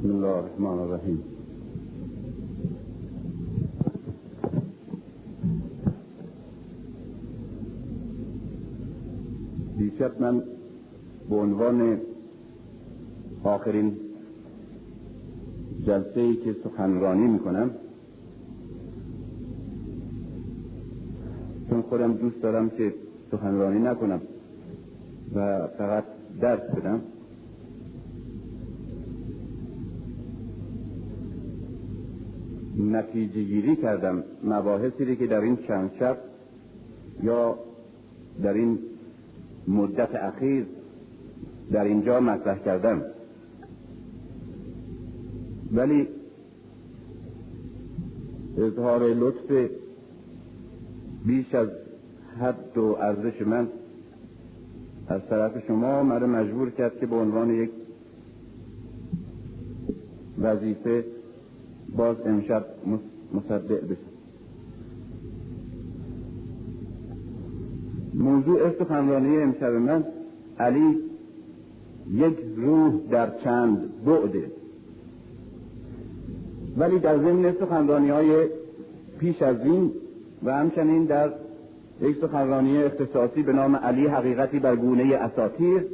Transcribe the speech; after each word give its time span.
بسم 0.00 0.10
الله 0.10 0.28
الرحمن 0.28 0.78
الرحیم. 0.78 1.22
دیشب 9.78 10.20
من 10.20 10.42
به 11.30 11.36
عنوان 11.36 12.00
آخرین 13.44 13.96
جلسه 15.86 16.20
ای 16.20 16.36
که 16.36 16.56
سخنرانی 16.64 17.26
می‌کنم 17.26 17.70
چون 21.70 21.82
خودم 21.82 22.12
دوست 22.12 22.42
دارم 22.42 22.70
که 22.70 22.94
سخنرانی 23.30 23.78
نکنم 23.78 24.20
و 25.34 25.66
فقط 25.78 26.04
درس 26.40 26.60
بدم. 26.60 27.00
نتیجه 32.80 33.42
گیری 33.42 33.76
کردم. 33.76 34.24
مباحثی 34.44 35.16
که 35.16 35.26
در 35.26 35.40
این 35.40 35.58
چند 35.68 35.90
شب 35.98 36.18
یا 37.22 37.58
در 38.42 38.54
این 38.54 38.78
مدت 39.68 40.14
اخیر 40.14 40.66
در 41.72 41.84
اینجا 41.84 42.20
مطرح 42.20 42.58
کردم. 42.58 43.02
ولی 45.72 46.08
اظهار 48.58 49.02
لطف 49.02 49.70
بیش 51.26 51.54
از 51.54 51.68
حد 52.40 52.78
و 52.78 52.96
ارزش 53.00 53.42
من 53.42 53.68
از 55.08 55.20
طرف 55.30 55.66
شما 55.66 56.02
مرا 56.02 56.26
مجبور 56.26 56.70
کرد 56.70 56.98
که 56.98 57.06
به 57.06 57.16
عنوان 57.16 57.50
یک 57.50 57.70
وظیفه 60.38 61.04
باز 61.96 62.16
امشب 62.26 62.64
مصدق 63.34 63.84
بشم 63.84 64.10
موضوع 68.14 68.78
سخنرانی 68.78 69.36
امشب 69.36 69.72
من 69.72 70.04
علی 70.58 70.98
یک 72.12 72.36
روح 72.56 72.92
در 73.10 73.30
چند 73.44 74.04
بعده. 74.04 74.50
ولی 76.76 76.98
در 76.98 77.18
ضمن 77.18 77.52
سخنرانی 77.60 78.10
های 78.10 78.46
پیش 79.18 79.42
از 79.42 79.60
این 79.60 79.92
و 80.44 80.54
همچنین 80.54 81.04
در 81.04 81.32
یک 82.00 82.16
سخنرانی 82.16 82.82
اختصاصی 82.82 83.42
به 83.42 83.52
نام 83.52 83.76
علی 83.76 84.06
حقیقتی 84.06 84.58
بر 84.58 84.76
گونه 84.76 85.14
اساتیر 85.14 85.84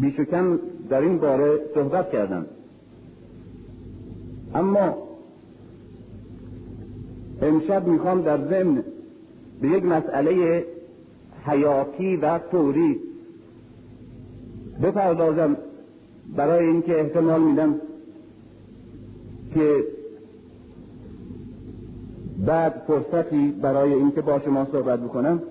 بیش 0.00 0.14
در 0.90 1.00
این 1.00 1.18
باره 1.18 1.60
صحبت 1.74 2.10
کردم. 2.10 2.46
اما 4.54 4.94
امشب 7.42 7.86
می‌خوام 7.86 8.22
در 8.22 8.38
ضمن 8.48 8.84
به 9.60 9.68
یک 9.68 9.84
مسئله 9.84 10.64
حیاتی 11.46 12.16
و 12.16 12.38
فوری 12.38 13.00
بپردازم 14.82 15.56
برای 16.36 16.66
اینکه 16.66 17.00
احتمال 17.00 17.40
میدم 17.40 17.74
که 19.54 19.84
بعد 22.46 22.82
فرصتی 22.86 23.50
برای 23.62 23.92
اینکه 23.92 24.20
با 24.20 24.38
شما 24.38 24.64
صحبت 24.72 25.00
بکنم 25.00 25.42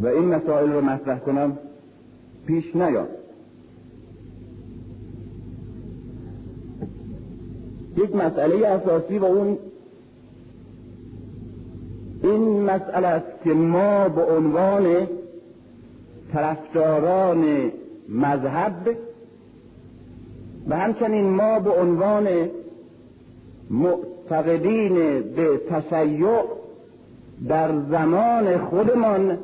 و 0.00 0.06
این 0.06 0.24
مسائل 0.24 0.72
رو 0.72 0.80
مطرح 0.80 1.18
کنم 1.18 1.58
پیش 2.46 2.76
نیاد. 2.76 3.08
یک 8.04 8.16
مسئله 8.16 8.68
اساسی 8.68 9.18
و 9.18 9.24
اون 9.24 9.58
این 12.22 12.62
مسئله 12.62 13.06
است 13.06 13.42
که 13.44 13.50
ما 13.50 14.08
به 14.08 14.22
عنوان 14.22 15.08
طرفداران 16.32 17.72
مذهب 18.08 18.96
و 20.68 20.76
همچنین 20.76 21.30
ما 21.30 21.58
به 21.58 21.70
عنوان 21.70 22.28
معتقدین 23.70 24.94
به 25.20 25.60
تشیع 25.70 26.42
در 27.48 27.70
زمان 27.90 28.58
خودمان 28.58 29.38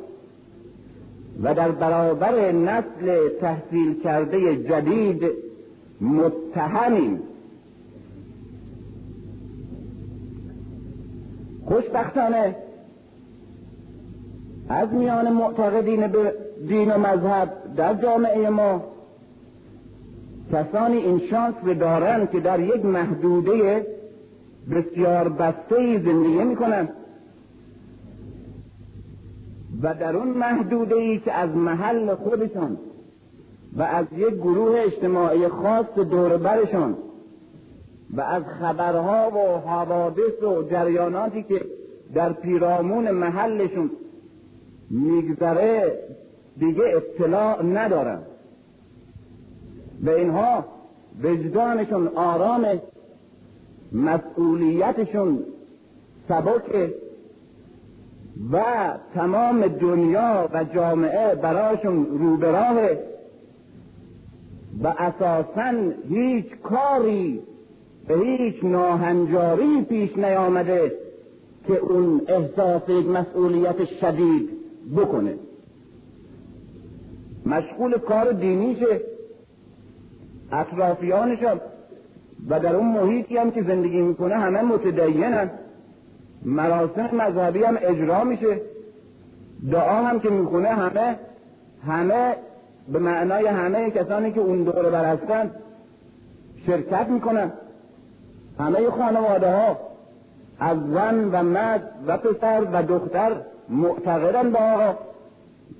و 1.43 1.53
در 1.53 1.71
برابر 1.71 2.51
نسل 2.51 3.29
تحصیل 3.41 4.03
کرده 4.03 4.55
جدید 4.55 5.31
متهمیم. 6.01 7.19
خوشبختانه 11.71 12.55
از 14.69 14.93
میان 14.93 15.33
معتقدین 15.33 16.07
به 16.07 16.33
دین 16.67 16.91
و 16.91 16.97
مذهب 16.97 17.49
در 17.77 17.93
جامعه 17.93 18.49
ما 18.49 18.83
کسانی 20.53 20.97
این 20.97 21.19
شانس 21.29 21.55
رو 21.63 21.73
دارند 21.73 22.31
که 22.31 22.39
در 22.39 22.59
یک 22.59 22.85
محدوده 22.85 23.87
بسیار 24.71 25.29
بسته 25.29 25.99
زندگی 25.99 26.43
می‌کنند. 26.43 26.89
و 29.81 29.93
در 29.93 30.15
اون 30.17 30.27
محدوده 30.27 30.95
ای 30.95 31.19
که 31.19 31.33
از 31.33 31.49
محل 31.49 32.15
خودشان 32.15 32.77
و 33.77 33.81
از 33.81 34.05
یک 34.17 34.33
گروه 34.33 34.79
اجتماعی 34.79 35.47
خاص 35.47 35.85
دور 35.95 36.37
برشان 36.37 36.97
و 38.13 38.21
از 38.21 38.43
خبرها 38.59 39.29
و 39.29 39.69
حوادث 39.69 40.43
و 40.43 40.63
جریاناتی 40.63 41.43
که 41.43 41.65
در 42.13 42.33
پیرامون 42.33 43.11
محلشون 43.11 43.91
میگذره 44.89 45.99
دیگه 46.57 46.83
اطلاع 46.83 47.63
ندارن. 47.63 48.21
و 50.03 50.09
اینها 50.09 50.65
وجدانشون 51.23 52.07
آرام 52.07 52.65
مسئولیتشون 53.91 55.45
سبک 56.27 56.93
و 58.51 58.63
تمام 59.13 59.67
دنیا 59.67 60.49
و 60.53 60.63
جامعه 60.63 61.35
براشون 61.35 62.05
روبراه 62.19 62.77
و 64.83 64.87
اساسا 64.87 65.73
هیچ 66.09 66.45
کاری 66.63 67.41
به 68.07 68.17
هیچ 68.17 68.55
ناهنجاری 68.63 69.81
پیش 69.81 70.17
نیامده 70.17 70.91
که 71.67 71.77
اون 71.77 72.21
احساس 72.27 72.81
یک 72.89 73.07
مسئولیت 73.07 73.85
شدید 73.85 74.49
بکنه. 74.95 75.35
مشغول 77.45 77.97
کار 77.97 78.31
دینیشه 78.31 79.01
اطرافیانش 80.51 81.39
و 82.49 82.59
در 82.59 82.75
اون 82.75 82.87
محیطی 82.87 83.37
هم 83.37 83.51
که 83.51 83.63
زندگی 83.63 84.01
می‌کنه 84.01 84.35
همه 84.35 84.61
متدینن. 84.61 85.49
مراسم 86.45 87.15
مذهبی 87.15 87.63
هم 87.63 87.77
اجرا 87.81 88.23
میشه. 88.23 88.61
دعا 89.71 90.03
هم 90.03 90.19
که 90.19 90.29
می‌کنه 90.29 90.69
همه 90.69 91.15
همه 91.87 92.35
به 92.93 92.99
معنای 92.99 93.47
همه 93.47 93.91
کسانی 93.91 94.31
که 94.31 94.39
اون 94.39 94.63
دور 94.63 94.89
بر 94.89 95.05
هستن 95.05 95.51
شرکت 96.65 97.07
می‌کنن. 97.09 97.51
همه 98.61 98.89
خانواده 98.89 99.55
ها 99.55 99.77
از 100.59 100.77
زن 100.93 101.29
و 101.31 101.43
مرد 101.43 101.91
و 102.07 102.17
پسر 102.17 102.67
و 102.73 102.83
دختر 102.83 103.31
معتقدن 103.69 104.51
به 104.51 104.57
آقا. 104.57 104.97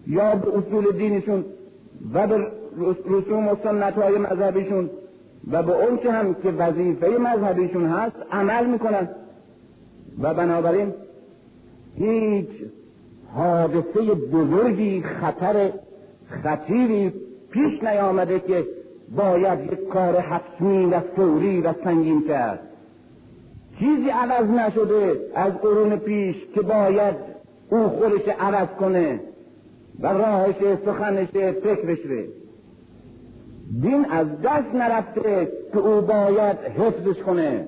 یا 0.08 0.36
به 0.36 0.58
اصول 0.58 0.92
دینشون 0.92 1.46
و 2.14 2.28
به 2.28 2.48
رسوم 3.10 3.48
و 3.48 3.56
سنت 3.64 3.94
های 3.94 4.18
مذهبیشون 4.18 4.90
و 5.52 5.64
به 5.64 5.86
اون 5.86 5.98
که 5.98 6.12
هم 6.12 6.34
که 6.34 6.52
وظیفه 6.52 7.08
مذهبیشون 7.08 7.86
هست 7.86 8.16
عمل 8.32 8.66
می‌کنن. 8.66 9.10
و 10.22 10.34
بنابراین 10.34 10.94
هیچ 11.96 12.50
حادثه 13.36 14.02
بزرگی 14.34 15.02
خطر 15.02 15.72
خطیری 16.44 17.14
پیش 17.52 17.84
نیامده 17.84 18.40
که 18.40 18.68
باید 19.16 19.72
یک 19.72 19.88
کار 19.88 20.20
حتمی 20.20 20.86
و 20.86 21.00
فوری 21.00 21.62
و 21.62 21.74
سنگین 21.84 22.28
کرد. 22.28 22.60
چیزی 23.82 24.10
عوض 24.10 24.50
نشده 24.50 25.20
از 25.36 25.54
قرون 25.54 25.96
پیش 25.96 26.36
که 26.56 26.62
باید 26.62 27.16
او 27.70 27.88
خودش 27.90 28.28
عوض 28.40 28.68
کنه 28.80 29.20
و 30.00 30.08
راهش 30.08 30.56
سخنش 30.86 31.28
فکرش 31.28 32.00
ره 32.06 32.28
دین 33.82 34.06
از 34.10 34.28
دست 34.44 34.76
نرفته 34.76 35.52
که 35.74 35.80
او 35.80 36.02
باید 36.02 36.58
حفظش 36.58 37.22
کنه. 37.22 37.68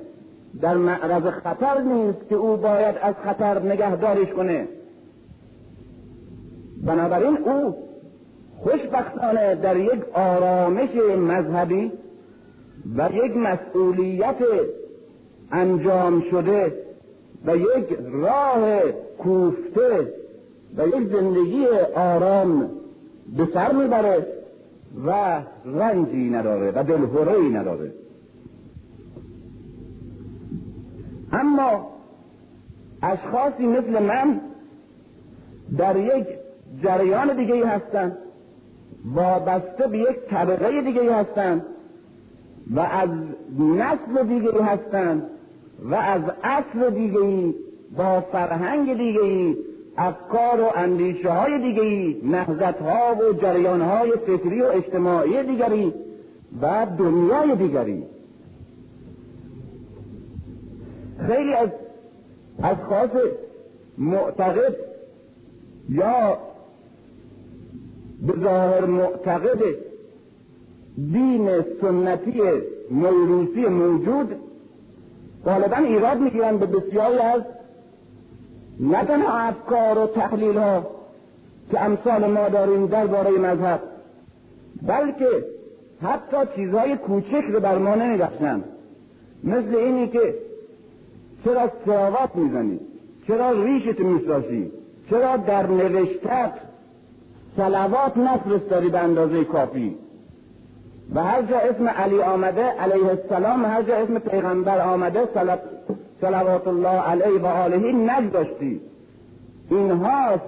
در 0.62 0.78
معرض 0.78 1.24
خطر 1.24 1.82
نیست 1.82 2.30
که 2.30 2.36
او 2.36 2.58
باید 2.58 2.96
از 3.02 3.16
خطر 3.26 3.60
نگهدارش 3.60 4.28
کنه. 4.28 4.68
بنابراین 6.86 7.38
او 7.38 7.76
خوشبختانه 8.58 9.56
در 9.56 9.78
یک 9.78 10.02
آرامش 10.14 10.90
مذهبی 11.18 11.92
و 12.98 13.10
یک 13.14 13.38
مسئولیت 13.38 14.36
انجام 15.54 16.22
شده 16.32 16.74
و 17.46 17.58
یک 17.58 17.98
راه 18.12 18.82
کوفته 19.18 20.14
و 20.78 20.88
یک 20.88 21.08
زندگی 21.12 21.68
آرام 21.96 22.70
به 23.38 23.48
سر 23.54 23.74
می‌بره 23.74 24.28
و 25.06 25.42
رنجی 25.66 26.30
نداره 26.30 26.72
و 26.76 26.84
دلهوره 26.84 27.50
نداره. 27.50 27.92
اما 31.32 31.88
اشخاصی 33.04 33.68
مثل 33.68 34.04
من 34.04 34.42
در 35.78 35.96
یک 35.96 36.28
جریان 36.84 37.38
دیگه 37.38 37.68
هستند 37.68 38.18
وابسته 39.16 39.88
به 39.88 39.98
یک 39.98 40.20
طبقه 40.30 40.82
دیگه 40.82 41.16
هستند 41.16 41.66
و 42.76 42.80
از 42.80 43.10
نسل 43.60 44.28
دیگه 44.28 44.64
هستند 44.64 45.24
و 45.84 45.96
از 45.96 46.22
اصل 46.44 46.90
دیگه 46.90 47.54
با 47.98 48.22
فرهنگ 48.22 48.98
دیگه 48.98 49.58
افکار 49.98 50.62
و 50.62 50.66
اندیشه 50.76 51.30
های 51.30 51.60
دیگری 51.60 52.22
نهزت 52.24 52.82
ها 52.82 53.16
و 53.16 53.34
جریان 53.34 53.82
های 53.82 54.12
فکری 54.12 54.62
و 54.62 54.66
اجتماعی 54.66 55.44
دیگری 55.44 55.94
و 56.62 56.88
دنیای 56.98 57.56
دیگری. 57.56 58.04
خیلی 61.28 61.54
از 61.54 61.70
اشخاص 62.64 63.10
معتقد 63.98 64.76
یا 65.90 66.38
به 68.28 68.34
ظاهر 68.44 68.86
معتقد 68.86 69.60
دین 70.98 71.62
سنتی 71.82 72.42
موروسی 72.92 73.66
موجود 73.66 74.36
غالبا 75.46 75.78
ایراد 75.78 76.20
می‌گیرن 76.20 76.58
به 76.58 76.66
بسیاری 76.66 77.18
از 77.20 77.42
نه 78.80 79.06
تنها 79.06 79.38
افکار 79.38 79.98
و 79.98 80.08
تحلیل 80.08 80.58
ها 80.58 80.88
که 81.72 81.82
امثال 81.82 82.32
ما 82.32 82.50
داریم 82.50 82.88
درباره 82.88 83.32
مذهب 83.32 83.80
بلکه 84.88 85.28
حتی 86.02 86.38
چیزهای 86.56 86.98
کوچک 86.98 87.44
رو 87.54 87.60
بر 87.60 87.78
ما 87.78 87.96
نمیبخشند 87.96 88.64
مثل 89.44 89.76
اینی 89.76 90.08
که 90.08 90.36
چرا 91.46 91.72
سراوات 91.86 92.36
می‌زنی؟ 92.36 92.80
چرا 93.28 93.52
ریشت 93.52 94.00
می‌سازی؟ 94.00 94.72
چرا 95.10 95.38
در 95.38 95.68
نوشتت 95.68 96.54
سلوات 97.58 98.18
نفرستاری 98.18 98.90
به 98.90 99.00
اندازه 99.00 99.44
کافی؟ 99.44 99.98
و 101.16 101.24
هر 101.24 101.42
جا 101.42 101.58
اسم 101.58 101.88
علی 101.88 102.22
آمده 102.22 102.64
علیه 102.64 103.08
السلام 103.08 103.66
هر 103.66 103.82
جا 103.82 103.96
اسم 103.96 104.20
پیغمبر 104.20 104.80
آمده 104.80 105.20
صلوات 106.22 106.68
الله 106.68 106.90
علیه 106.90 107.42
و 107.42 107.46
آله 107.46 107.92
نگذاشتی. 107.92 108.82
اینهاست 109.70 110.42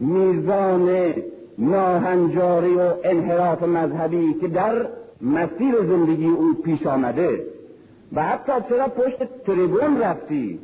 میزان 0.00 1.14
ناهنجاری 1.58 2.74
و 2.74 2.92
انحراف 3.04 3.62
مذهبی 3.62 4.34
که 4.34 4.48
در 4.48 4.86
مسیر 5.20 5.74
زندگی 5.88 6.28
او 6.28 6.54
پیش 6.64 6.86
آمده. 6.86 7.42
و 8.12 8.22
حتی 8.22 8.52
چرا 8.68 8.88
پشت 8.88 9.44
تریبون 9.46 10.00
رفتی؟ 10.00 10.58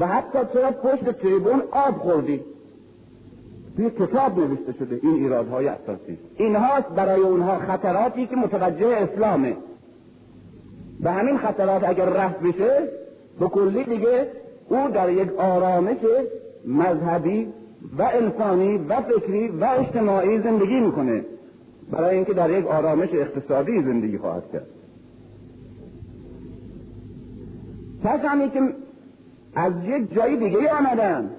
و 0.00 0.06
حتی 0.06 0.38
چرا 0.52 0.70
پشت 0.70 1.10
تریبون 1.10 1.62
آب 1.70 1.94
خوردی؟ 1.94 2.40
توی 3.76 3.90
کتاب 3.90 4.38
نوشته 4.38 4.72
شده. 4.72 5.00
این 5.02 5.14
ایرادهای 5.14 5.68
اساسی. 5.68 6.18
اینهاست 6.36 6.88
برای 6.88 7.20
اونها 7.20 7.58
خطراتی 7.58 8.26
که 8.26 8.36
متوجه 8.36 8.86
اسلامه. 8.86 9.56
به 11.00 11.10
همین 11.10 11.38
خطرات 11.38 11.88
اگر 11.88 12.04
رفت 12.04 12.40
بشه 12.40 12.88
به 13.40 13.46
کلی 13.46 13.84
دیگه 13.84 14.26
او 14.68 14.88
در 14.94 15.10
یک 15.10 15.32
آرامش 15.38 15.96
مذهبی 16.66 17.52
و 17.98 18.02
انسانی 18.02 18.78
و 18.78 19.00
فکری 19.00 19.48
و 19.48 19.64
اجتماعی 19.64 20.40
زندگی 20.40 20.80
می‌کنه. 20.80 21.24
برای 21.90 22.14
اینکه 22.14 22.34
در 22.34 22.50
یک 22.50 22.66
آرامش 22.66 23.08
اقتصادی 23.12 23.82
زندگی 23.82 24.18
خواهد 24.18 24.52
کرد. 24.52 24.66
کسانی 28.04 28.50
که 28.50 28.60
از 29.54 29.72
یک 29.84 30.14
جای 30.14 30.36
دیگه 30.36 30.72
آمدن. 30.72 31.30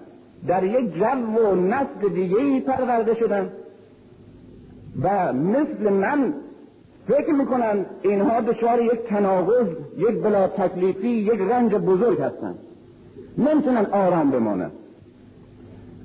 در 0.48 0.64
یک 0.64 0.94
جو 0.94 1.42
و 1.42 1.56
نسل 1.56 2.10
دیگه 2.14 2.60
پرورده 2.60 3.16
شدن. 3.16 3.50
و 5.02 5.34
مثل 5.34 5.90
من 5.90 6.34
فکر 7.08 7.34
می‌کنن 7.34 7.86
اینها 8.02 8.42
دچار 8.42 8.82
یک 8.82 9.04
تناقض 9.10 9.68
یک 9.98 10.22
بلا 10.22 10.48
تکلیفی 10.48 11.10
یک 11.10 11.42
رنج 11.42 11.76
بزرگ 11.76 12.22
هستند 12.22 12.60
نمی‌تونن 13.38 13.86
آرام 13.86 14.32
بمانند 14.32 14.72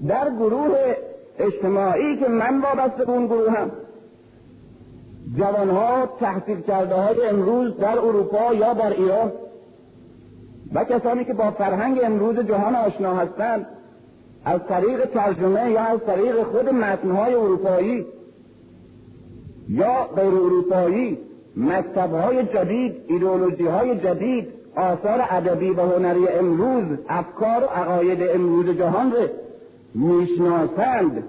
در 0.08 0.31
گروه 0.31 0.76
اجتماعی 1.38 2.17
که 2.17 2.29
من 2.29 2.61
وابسته 2.61 3.05
به 3.05 3.12
اون 3.12 3.26
گروه 3.26 3.50
هم 3.50 3.70
جوانها 5.38 6.06
تحصیل 6.20 6.61
کرده 6.61 6.94
های 6.94 7.26
امروز 7.29 7.76
در 7.76 7.99
اروپا 7.99 8.55
یا 8.55 8.75
در 8.75 8.90
ایران 8.90 9.32
و 10.75 10.84
کسانی 10.84 11.25
که 11.25 11.34
با 11.34 11.50
فرهنگ 11.50 12.00
امروز 12.05 12.38
جهان 12.38 12.75
آشنا 12.75 13.17
هستند 13.17 13.67
از 14.44 14.61
طریق 14.69 15.05
ترجمه 15.05 15.71
یا 15.71 15.81
از 15.81 16.00
طریق 16.06 16.43
خود 16.43 16.69
متنهای 16.69 17.35
اروپایی 17.35 18.06
یا 19.69 20.05
غیر 20.17 20.35
اروپایی 20.35 21.19
مکتب 21.56 22.15
های 22.15 22.43
جدید 22.44 22.94
ایدئولوژی 23.09 23.67
های 23.67 23.97
جدید 23.99 24.49
آثار 24.77 25.25
ادبی 25.31 25.71
و 25.71 25.81
هنری 25.81 26.29
امروز 26.29 26.99
افکار 27.09 27.65
و 27.65 27.67
عقاید 27.67 28.23
امروز 28.35 28.79
جهان 28.79 29.12
را 29.12 29.19
می‌شناسند. 29.94 31.25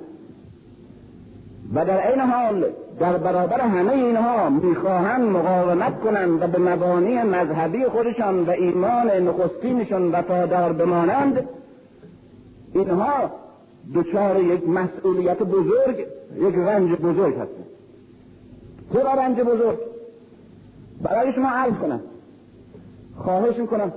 و 1.74 1.86
در 1.86 2.12
این 2.12 2.20
حال 2.20 2.66
در 3.00 3.18
برابر 3.18 3.62
همه 3.62 3.94
اینها 3.94 4.50
می‌خواهند 4.50 5.30
مقاومت 5.30 6.00
کنند 6.02 6.42
و 6.42 6.48
به 6.48 6.60
مبانی 6.60 7.24
مذهبی 7.24 7.86
خودشان 7.86 8.46
و 8.46 8.50
ایمان 8.50 9.12
نخستینشان 9.12 10.12
وفادار 10.12 10.74
بمانند. 10.74 11.50
اینها 12.74 13.32
دچار 13.96 14.40
یک 14.44 14.70
مسئولیت 14.70 15.40
بزرگ 15.40 16.06
یک 16.36 16.56
رنج 16.56 16.92
بزرگ 16.92 17.34
هستند. 17.34 17.66
چرا 18.94 19.14
رنج 19.14 19.40
بزرگ. 19.40 19.78
برای 21.02 21.34
شما 21.34 21.50
عرض 21.50 21.74
کنم 21.74 22.00
خواهش 23.18 23.58
می‌کنم 23.58 23.94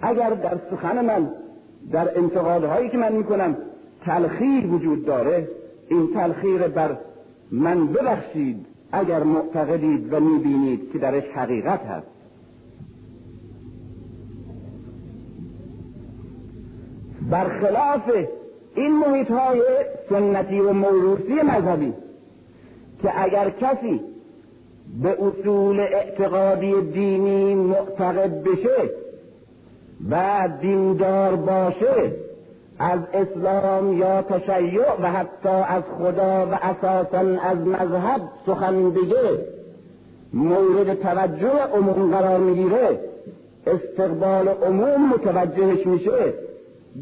اگر 0.00 0.30
در 0.30 0.58
سخن 0.70 1.04
من 1.04 1.30
در 1.92 2.18
انتقادهایی 2.18 2.88
که 2.88 2.98
من 2.98 3.12
می‌کنم 3.12 3.56
تلخیر 4.04 4.66
وجود 4.66 5.04
داره 5.04 5.48
این 5.88 6.14
تلخیر 6.14 6.68
بر 6.68 6.96
من 7.50 7.86
ببخشید 7.86 8.66
اگر 8.92 9.22
معتقدید 9.22 10.12
و 10.12 10.20
می‌بینید 10.20 10.92
که 10.92 10.98
درش 10.98 11.24
حقیقت 11.34 11.80
هست. 11.80 12.06
برخلاف 17.30 18.10
این 18.74 18.98
محیط 18.98 19.30
های 19.30 19.62
سنتی 20.08 20.60
و 20.60 20.72
موروثی 20.72 21.34
مذهبی 21.34 21.92
که 23.02 23.22
اگر 23.22 23.50
کسی 23.50 24.00
به 25.02 25.16
اصول 25.22 25.80
اعتقادی 25.80 26.80
دینی 26.80 27.54
معتقد 27.54 28.42
بشه 28.42 28.90
و 30.10 30.48
دیندار 30.60 31.36
باشه 31.36 32.12
از 32.78 33.00
اسلام 33.12 33.98
یا 33.98 34.22
تشیع 34.22 34.82
و 35.02 35.10
حتی 35.10 35.48
از 35.48 35.82
خدا 35.98 36.46
و 36.46 36.54
اساسا 36.62 37.40
از 37.42 37.58
مذهب 37.58 38.20
سخن 38.46 38.90
بگه 38.90 39.38
مورد 40.32 40.94
توجه 40.94 41.58
عموم 41.74 42.10
قرار 42.10 42.38
می‌گیره 42.38 43.00
استقبال 43.66 44.48
عموم 44.48 45.08
متوجهش 45.08 45.86
میشه. 45.86 46.34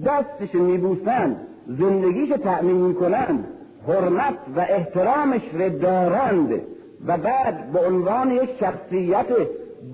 دستش 0.06 0.54
میبوسند 0.54 1.36
زندگیش 1.78 2.28
تأمین 2.28 2.76
می‌کنند. 2.76 3.44
حرمت 3.88 4.34
و 4.56 4.60
احترامش 4.60 5.42
را 5.58 5.68
دارند. 5.68 6.60
و 7.06 7.16
بعد 7.18 7.72
به 7.72 7.86
عنوان 7.86 8.30
یک 8.30 8.50
شخصیت 8.60 9.26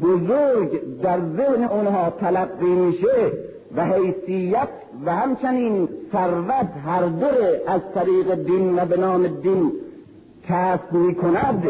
بزرگ 0.03 1.01
در 1.03 1.19
ذهن 1.37 1.65
اونها 1.65 2.11
تلقی 2.11 2.67
میشه 2.67 3.33
و 3.77 3.85
حیثیت 3.85 4.69
و 5.07 5.17
همچنین 5.17 5.89
ثروت 6.13 6.69
هر 6.87 7.03
دو 7.07 7.27
از 7.67 7.81
طریق 7.95 8.35
دین 8.35 8.79
و 8.79 8.85
به 8.85 8.97
نام 8.97 9.27
دین 9.27 9.73
کسب 10.49 10.93
می‌کند. 10.93 11.63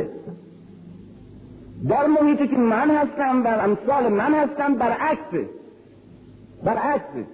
در 1.89 2.07
محیطی 2.07 2.49
که 2.49 2.57
من 2.57 2.91
هستم 2.91 3.45
و 3.45 3.49
امثال 3.49 4.09
من 4.13 4.35
هستم 4.35 4.75
برعکس. 4.75 5.49
برعکس. 6.65 7.27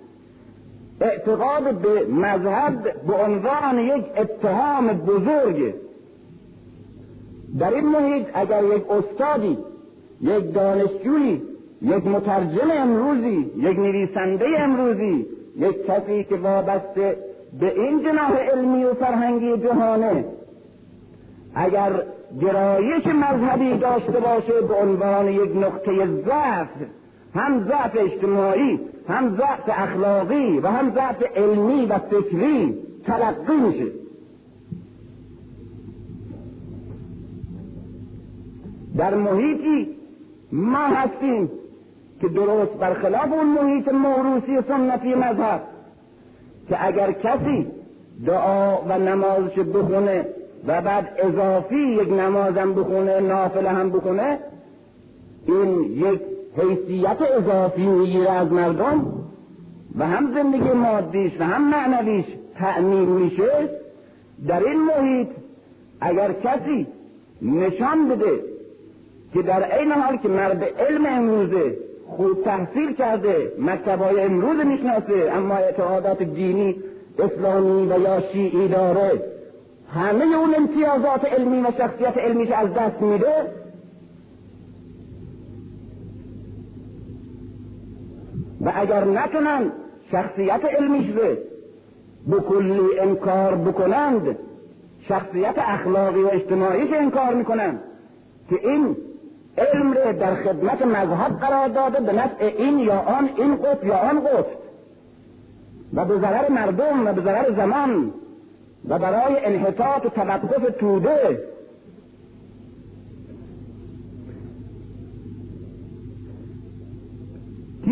اعتقاد 1.03 1.75
به 1.75 2.07
مذهب 2.07 3.07
به 3.07 3.15
عنوان 3.15 3.79
یک 3.79 4.05
اتهام 4.17 4.87
بزرگ. 4.87 5.75
در 7.59 7.75
این 7.75 7.89
محیط 7.89 8.27
اگر 8.35 8.65
یک 8.65 8.91
استادی 8.91 9.59
یک 10.21 10.55
دانشجویی 10.55 11.43
یک 11.83 12.07
مترجم 12.07 12.71
امروزی 12.71 13.51
یک 13.57 13.79
نویسنده 13.79 14.47
امروزی 14.59 15.27
یک 15.57 15.87
کسی 15.87 16.25
که 16.25 16.37
وابسته 16.37 17.17
به 17.61 17.81
این 17.81 18.03
جناح 18.03 18.37
علمی 18.37 18.85
و 18.85 18.95
فرهنگی 18.95 19.57
جهانه 19.57 20.25
اگر 21.55 21.93
گرایش 22.41 23.07
مذهبی 23.07 23.79
داشته 23.79 24.21
باشه 24.21 24.61
به 24.69 24.75
عنوان 24.75 25.29
یک 25.29 25.57
نقطه 25.57 26.07
ضعف 26.07 26.69
هم 27.35 27.65
ضعف 27.69 27.97
اجتماعی 27.97 28.81
هم 29.09 29.37
ضعف 29.37 29.69
اخلاقی 29.69 30.59
و 30.59 30.67
هم 30.67 30.95
ضعف 30.95 31.23
علمی 31.37 31.87
و 31.87 31.99
فکری 31.99 32.79
تلقی 33.07 33.57
میشه. 33.57 33.93
در 38.97 39.15
محیطی 39.15 39.89
ما 40.53 40.87
هستیم 40.87 41.51
که 42.21 42.29
درست 42.29 42.73
برخلاف 42.73 43.33
اون 43.33 43.47
محیط 43.47 43.89
موروسی 43.89 44.59
سنتی 44.69 45.15
مذهب 45.15 45.63
که 46.69 46.87
اگر 46.87 47.13
کسی 47.13 47.67
دعا 48.27 48.77
و 48.77 48.99
نمازش 48.99 49.59
بخونه 49.59 50.27
و 50.67 50.81
بعد 50.81 51.09
اضافی 51.19 51.77
یک 51.77 52.13
نمازم 52.13 52.75
بخونه 52.75 53.21
نافله 53.21 53.71
هم 53.71 53.91
بخونه 53.91 54.39
این 55.47 55.81
یک 55.83 56.21
حیثیت 56.57 57.17
اضافی 57.39 57.87
می‌گیره 57.87 58.31
از 58.31 58.53
مردم 58.53 59.13
و 59.99 60.07
هم 60.07 60.35
زندگی 60.35 60.73
مادیش 60.73 61.33
و 61.41 61.45
هم 61.45 61.71
معنویش 61.71 62.25
تأمین 62.59 63.09
میشه 63.09 63.69
در 64.49 64.65
این 64.65 64.81
محیط 64.85 65.29
اگر 66.01 66.33
کسی 66.33 66.87
نشان 67.43 68.09
بده 68.09 68.41
که 69.35 69.43
در 69.43 69.63
عین 69.63 69.93
حال 69.93 70.17
که 70.17 70.29
مرد 70.29 70.65
علم 70.65 71.07
امروزه 71.07 71.77
خوب 72.07 72.45
تحصیل 72.45 72.95
کرده 72.95 73.53
مکتبای 73.59 74.21
امروز 74.21 74.67
می‌شناسه 74.67 75.33
اما 75.33 75.55
اعتقادات 75.55 76.23
دینی 76.23 76.77
اسلامی 77.19 77.93
و 77.93 78.01
یا 78.01 78.21
شیعی 78.33 78.69
داره 78.69 79.23
همه 79.95 80.37
اون 80.37 80.55
امتیازات 80.55 81.25
علمی 81.25 81.61
و 81.61 81.67
شخصیت 81.79 82.19
علمیش 82.19 82.51
از 82.51 82.75
دست 82.75 83.03
میده 83.03 83.62
و 88.63 88.73
اگر 88.75 89.05
نتونن 89.05 89.73
شخصیت 90.13 90.65
علمیش 90.65 91.17
رو 91.17 91.37
به 92.27 92.41
کلی 92.41 92.99
انکار 92.99 93.55
بکنند 93.55 94.37
شخصیت 95.09 95.55
اخلاقی 95.57 96.23
و 96.23 96.29
اجتماعیش 96.33 96.93
انکار 96.93 97.35
می‌کنند 97.35 97.81
که 98.51 98.69
این 98.69 98.97
علم 99.59 99.93
رو 99.93 100.13
در 100.13 100.35
خدمت 100.35 100.83
مذهب 100.83 101.41
قرار 101.41 101.69
داده 101.69 102.01
به 102.01 102.13
نفع 102.13 102.45
این 102.45 102.79
یا 102.79 102.99
آن 102.99 103.31
این 103.37 103.57
قطب 103.57 103.87
یا 103.87 103.97
آن 103.97 104.21
قطب 104.21 104.47
و 105.95 106.05
به 106.05 106.19
ضرر 106.19 106.49
مردم 106.49 107.07
و 107.07 107.13
به 107.13 107.23
ضرر 107.23 107.55
زمان 107.57 108.13
و 108.89 108.99
برای 108.99 109.45
انحطاط 109.45 110.07
و 110.07 110.09
توقف 110.09 110.77
توده 110.79 111.39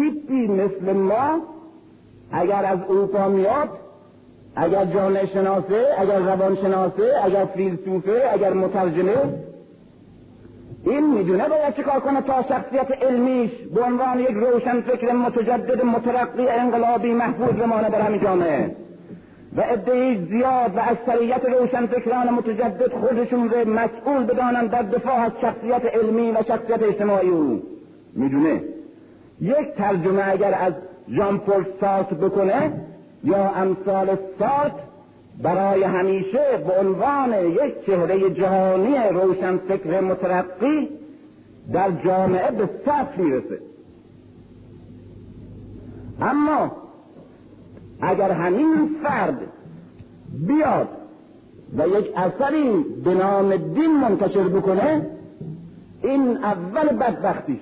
تیپی 0.00 0.46
مثل 0.46 0.92
ما 0.92 1.40
اگر 2.32 2.64
از 2.64 2.78
اروپا 2.88 3.28
میاد 3.28 3.68
اگر 4.56 4.84
جامعه 4.84 5.26
شناسه 5.26 5.86
اگر 5.98 6.18
روان 6.18 6.56
شناسه 6.56 7.12
اگر 7.24 7.44
فیلسوفه 7.44 8.22
اگر 8.32 8.52
مترجمه 8.52 9.16
این 10.84 11.14
می‌دونه 11.14 11.48
باید 11.48 11.76
چیکار 11.76 12.00
کنه 12.00 12.20
تا 12.20 12.42
شخصیت 12.42 13.02
علمیش 13.02 13.50
به 13.74 13.82
عنوان 13.82 14.20
یک 14.20 14.30
روشن 14.30 14.80
فکر 14.80 15.12
متجدد 15.12 15.84
مترقی 15.84 16.48
انقلابی 16.48 17.12
محفوظ 17.12 17.50
بمانه 17.50 17.90
در 17.90 18.00
همین 18.00 18.20
جامعه. 18.20 18.76
و 19.56 19.60
عده 19.60 20.26
زیاد 20.30 20.76
و 20.76 20.80
اکثریت 20.80 21.44
روشن 21.44 21.86
فکران 21.86 22.30
متجدد 22.30 22.92
خودشون 22.92 23.50
رو 23.50 23.68
مسئول 23.68 24.24
بدانن 24.24 24.66
در 24.66 24.82
دفاع 24.82 25.14
از 25.14 25.32
شخصیت 25.40 25.94
علمی 25.94 26.30
و 26.30 26.42
شخصیت 26.48 26.82
اجتماعی 26.82 27.28
او. 27.28 27.62
می‌دونه؟ 28.14 28.60
یک 29.40 29.74
ترجمه 29.76 30.22
اگر 30.28 30.54
از 30.54 30.72
ژان 31.08 31.38
پل 31.38 31.64
سارت 31.80 32.14
بکنه 32.14 32.72
یا 33.24 33.50
امثال 33.50 34.16
سارت 34.38 34.72
برای 35.42 35.82
همیشه 35.82 36.64
به 36.66 36.72
عنوان 36.80 37.32
یک 37.32 37.86
چهره 37.86 38.30
جهانی 38.30 38.96
روشن 39.10 39.56
فکر 39.56 40.00
مترقی 40.00 40.88
در 41.72 41.90
جامعه 42.04 42.50
به 42.50 42.68
سطح 42.86 43.20
می‌رسه. 43.20 43.58
اما 46.20 46.72
اگر 48.00 48.30
همین 48.30 48.96
فرد 49.02 49.38
بیاد 50.46 50.88
و 51.78 51.86
یک 51.88 52.12
اثری 52.16 52.84
به 53.04 53.14
نام 53.14 53.56
دین 53.56 54.00
منتشر 54.00 54.48
بکنه 54.48 55.06
این 56.02 56.36
اول 56.36 56.88
بدبختی 56.88 57.60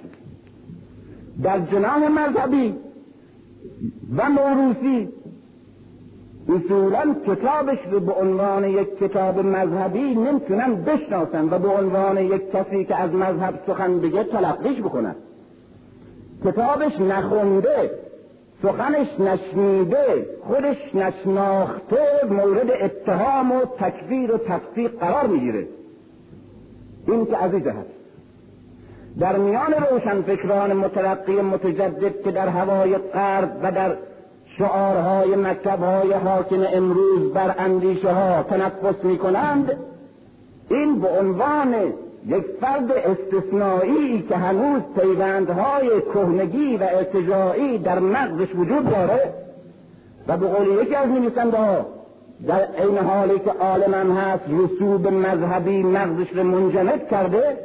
در 1.43 1.59
جناح 1.59 2.09
مذهبی 2.09 2.75
و 4.17 4.31
موروسی 4.31 5.09
اصولا 6.49 7.15
کتابش 7.27 7.79
رو 7.91 8.01
به 8.01 8.13
عنوان 8.13 8.65
یک 8.65 8.99
کتاب 8.99 9.39
مذهبی 9.39 10.15
نمی‌تونن 10.15 10.75
بشناسن 10.75 11.49
و 11.49 11.59
به 11.59 11.69
عنوان 11.69 12.19
یک 12.19 12.53
کسی 12.53 12.85
که 12.85 12.97
از 12.97 13.11
مذهب 13.11 13.61
سخن 13.67 14.01
بگه 14.01 14.25
تلقیش 14.25 14.81
بکنن. 14.81 15.15
کتابش 16.45 17.01
نخونده 17.01 17.91
سخنش 18.63 19.21
نشنیده 19.21 20.27
خودش 20.43 20.95
نشناخته 20.95 22.27
مورد 22.31 22.71
اتهام 22.71 23.53
و 23.53 23.61
تکفیر 23.79 24.35
و 24.35 24.39
تفسیق 24.39 24.99
قرار 24.99 25.27
می‌گیره. 25.27 25.69
این 27.07 27.27
که 27.27 27.37
عزیز 27.37 27.67
هست 27.67 27.98
در 29.21 29.37
میان 29.37 29.75
روشنفکران 29.91 30.73
مترقی 30.73 31.41
متجدد 31.41 32.23
که 32.23 32.31
در 32.31 32.49
هوای 32.49 32.99
غرب 32.99 33.51
و 33.63 33.73
در 33.73 33.97
شعارهای 34.59 35.37
مکتبهای 35.37 36.13
حاکم 36.13 36.67
امروز 36.73 37.33
بر 37.33 37.55
اندیشه 37.59 38.13
ها 38.13 38.43
تنفس 38.43 39.05
می 39.05 39.19
کنند 39.19 39.77
این 40.71 41.01
به 41.01 41.09
عنوان 41.09 41.75
یک 42.27 42.45
فرد 42.61 42.93
استثنایی 42.93 44.23
که 44.29 44.37
هنوز 44.37 44.83
پیوندهای 45.01 45.89
کهنگی 46.15 46.77
و 46.77 46.83
ارتجاعی 46.83 47.79
در 47.79 47.99
مغزش 47.99 48.55
وجود 48.55 48.91
داره 48.91 49.33
و 50.29 50.37
به 50.37 50.47
قول 50.47 50.83
یکی 50.83 50.95
از 50.95 51.09
نویسنده 51.09 51.59
در 52.47 52.69
این 52.79 52.99
حالی 52.99 53.39
که 53.39 53.51
عالم 53.51 54.17
هست 54.17 54.43
رسوب 54.49 55.09
مذهبی 55.09 55.83
مغزش 55.83 56.33
رو 56.35 56.43
منجمد 56.43 57.09
کرده 57.09 57.57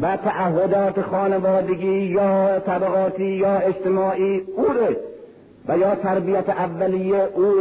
و 0.00 0.16
تعهدات 0.16 1.00
خانوادگی 1.02 2.02
یا 2.04 2.60
طبقاتی 2.60 3.24
یا 3.24 3.58
اجتماعی 3.58 4.40
او 4.56 4.64
و 5.68 5.78
یا 5.78 5.94
تربیت 5.94 6.48
اولیه 6.48 7.28
او 7.34 7.54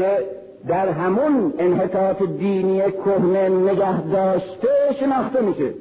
در 0.68 0.90
همون 0.90 1.54
انحطاط 1.60 2.24
دینی 2.24 2.82
کهنه 2.92 3.50
نگه 3.50 4.02
داشته 4.02 4.68
شناخته 5.00 5.42
میشه. 5.42 5.74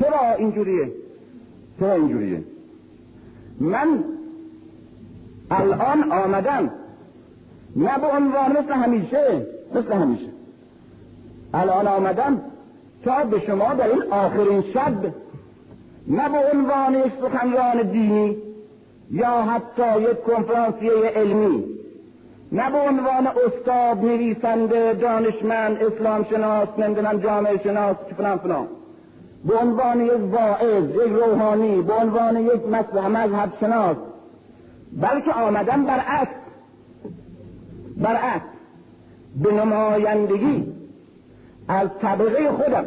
چرا 0.00 0.34
اینجوریه؟ 0.38 0.92
چرا 1.80 1.92
اینجوریه؟ 1.92 2.42
من 3.60 4.04
الان 5.50 6.12
آمدم 6.12 6.70
نه 7.76 7.98
به 7.98 8.06
عنوان 8.06 8.52
مثل 8.52 8.72
همیشه 8.72 9.46
مثل 9.74 9.92
همیشه. 9.92 10.28
الان 11.54 11.88
آمدم 11.88 12.40
تا 13.04 13.24
به 13.24 13.40
شما 13.40 13.74
در 13.74 13.88
این 13.88 14.02
آخرین 14.10 14.62
شب. 14.74 15.14
نه 16.06 16.28
به 16.28 16.38
عنوان 16.54 17.10
سخنران 17.20 17.82
دینی 17.82 18.36
یا 19.10 19.42
حتی 19.42 20.00
یک 20.00 20.22
کنفرانسیه 20.22 20.92
علمی 20.92 21.64
نه 22.52 22.70
به 22.70 22.78
عنوان 22.78 23.26
استاد 23.26 24.04
نویسنده 24.04 24.92
دانشمند 24.92 25.82
اسلام 25.82 26.24
شناس 26.24 26.68
نمی‌دونم 26.78 27.18
جامعه 27.18 27.62
شناس 27.62 27.96
فلان 28.16 28.38
فلان. 28.38 28.66
به 29.44 29.54
عنوان 29.54 30.00
یک 30.00 30.32
واعظ 30.32 30.84
یک 30.84 31.12
روحانی 31.12 31.82
به 31.82 31.92
عنوان 31.92 32.36
یک 32.36 32.66
مذهب 32.66 33.52
شناس. 33.60 33.96
بلکه 34.92 35.32
آمدن 35.32 35.84
برعکس. 35.84 36.34
برعکس. 37.96 38.46
به 39.42 39.52
نمایندگی. 39.52 40.71
از 41.72 41.88
طبقه 42.02 42.50
خودم 42.50 42.84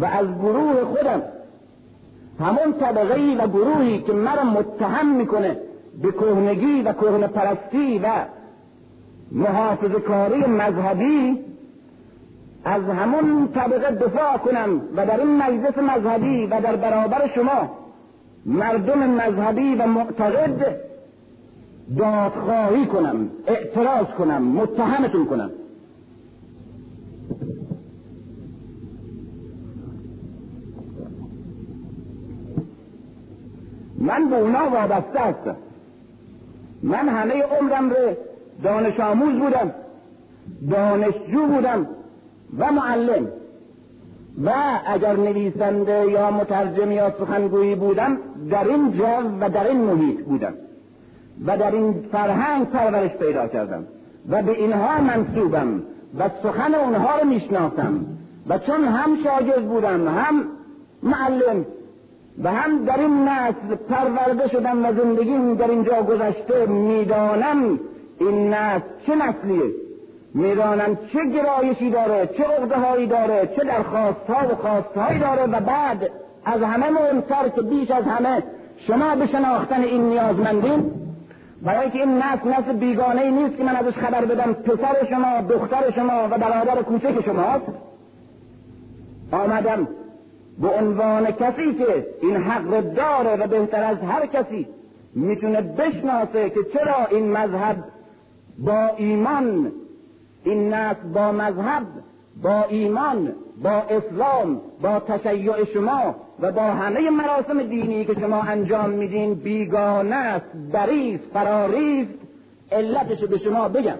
و 0.00 0.04
از 0.04 0.26
گروه 0.26 0.84
خودم. 0.84 1.22
همون 2.40 2.72
طبقه 2.80 3.36
و 3.38 3.48
گروهی 3.48 4.02
که 4.02 4.12
مرا 4.12 4.44
متهم 4.44 5.16
می‌کنه 5.16 5.56
به 6.02 6.12
کهنگی 6.12 6.82
و 6.82 6.92
کهنه 6.92 7.26
پرستی 7.26 7.98
و 7.98 8.08
محافظ 9.32 9.90
کاری 9.90 10.46
مذهبی 10.46 11.38
از 12.64 12.82
همون 12.82 13.48
طبقه 13.54 13.90
دفاع 13.90 14.36
کنم 14.36 14.80
و 14.96 15.06
در 15.06 15.20
این 15.20 15.36
مجلس 15.36 15.78
مذهبی 15.78 16.46
و 16.46 16.60
در 16.60 16.76
برابر 16.76 17.30
شما 17.34 17.70
مردم 18.46 18.98
مذهبی 18.98 19.74
و 19.74 19.86
معتقد 19.86 20.76
دادخواهی 21.98 22.86
کنم 22.86 23.30
اعتراض 23.46 24.06
کنم 24.18 24.42
متهمتون 24.42 25.26
کنم. 25.26 25.50
من 34.08 34.30
به 34.30 34.36
اونا 34.36 34.70
وابسته 34.70 35.20
هستم. 35.20 35.56
من 36.82 37.08
همه 37.08 37.42
عمرم 37.42 37.90
رو 37.90 37.96
دانش 38.64 39.00
آموز 39.00 39.34
بودم 39.34 39.72
دانشجو 40.70 41.46
بودم 41.46 41.86
و 42.58 42.72
معلم. 42.72 43.26
و 44.44 44.50
اگر 44.86 45.16
نویسنده 45.16 46.10
یا 46.10 46.30
مترجم 46.30 46.92
یا 46.92 47.12
سخنگویی 47.18 47.74
بودم 47.74 48.18
در 48.50 48.64
این 48.64 48.92
جو 48.92 49.04
و 49.40 49.48
در 49.48 49.68
این 49.68 49.80
محیط 49.80 50.20
بودم. 50.20 50.54
و 51.46 51.58
در 51.58 51.70
این 51.70 51.94
فرهنگ 52.12 52.66
پرورش 52.66 53.10
پیدا 53.10 53.46
کردم. 53.46 53.84
و 54.30 54.42
به 54.42 54.52
اینها 54.52 55.00
منصوبم 55.00 55.82
و 56.18 56.30
سخن 56.42 56.74
اونها 56.74 57.18
رو 57.18 57.28
می‌شناسم. 57.28 58.06
و 58.48 58.58
چون 58.58 58.84
هم 58.84 59.10
شاگرد 59.24 59.68
بودم 59.68 60.08
هم 60.08 60.44
معلم 61.02 61.64
و 62.42 62.52
هم 62.52 62.84
در 62.84 62.98
این 62.98 63.28
نسل 63.28 63.74
پرورده 63.88 64.48
شدم 64.48 64.84
و 64.84 64.92
زندگیم 64.92 65.54
در 65.54 65.68
اینجا 65.70 66.02
گذشته 66.02 66.66
می‌دانم 66.66 67.80
این 68.20 68.54
نسل 68.54 68.84
چه 69.06 69.14
نسلیه. 69.14 69.72
می‌دانم 70.34 70.98
چه 71.12 71.18
گرایشی 71.24 71.90
داره 71.90 72.26
چه 72.26 72.44
عقده 72.44 72.76
هایی 72.76 73.06
داره 73.06 73.48
چه 73.56 73.64
درخواست 73.64 74.26
ها 74.28 74.52
و 74.52 74.54
خواست 74.54 74.96
هایی 74.96 75.18
داره 75.18 75.42
و 75.42 75.60
بعد 75.60 76.10
از 76.44 76.62
همه 76.62 76.90
مهمتر 76.90 77.48
که 77.48 77.62
بیش 77.62 77.90
از 77.90 78.04
همه 78.04 78.42
شما 78.86 79.14
به 79.14 79.26
شناختن 79.26 79.80
این 79.82 80.02
نیازمندین. 80.02 80.90
برای 81.62 81.90
که 81.90 81.98
این 81.98 82.16
نسل 82.16 82.48
نسل 82.48 82.72
بیگانه 82.72 83.20
ای 83.20 83.30
نیست 83.30 83.56
که 83.56 83.64
من 83.64 83.76
ازش 83.76 83.94
خبر 83.94 84.24
بدم 84.24 84.52
پسر 84.52 85.06
شما 85.10 85.40
دختر 85.48 85.90
شما 85.90 86.28
و 86.30 86.38
برادر 86.38 86.82
کوچک 86.82 87.24
شماست. 87.24 87.64
آمدم 89.32 89.88
به 90.60 90.68
عنوان 90.68 91.30
کسی 91.30 91.74
که 91.74 92.06
این 92.22 92.36
حق 92.36 92.80
داره 92.80 93.36
و 93.36 93.46
بهتر 93.46 93.84
از 93.84 93.98
هر 93.98 94.26
کسی 94.26 94.66
می‌تونه 95.14 95.60
بشناسه 95.60 96.50
که 96.50 96.60
چرا 96.72 97.06
این 97.10 97.32
مذهب 97.32 97.76
با 98.58 98.90
ایمان 98.96 99.72
این 100.44 100.74
نسل 100.74 101.08
با 101.14 101.32
مذهب 101.32 101.86
با 102.42 102.64
ایمان 102.68 103.32
با 103.62 103.70
اسلام 103.70 104.60
با 104.82 105.00
تشیع 105.00 105.64
شما 105.64 106.14
و 106.40 106.52
با 106.52 106.62
همه 106.62 107.10
مراسم 107.10 107.62
دینی 107.62 108.04
که 108.04 108.14
شما 108.14 108.42
انجام 108.42 108.90
میدین 108.90 109.34
بیگانه 109.34 110.14
است 110.14 110.46
بریست 110.72 111.24
فراریست 111.32 112.18
علتش 112.72 113.24
به 113.24 113.38
شما 113.38 113.68
بگم. 113.68 113.98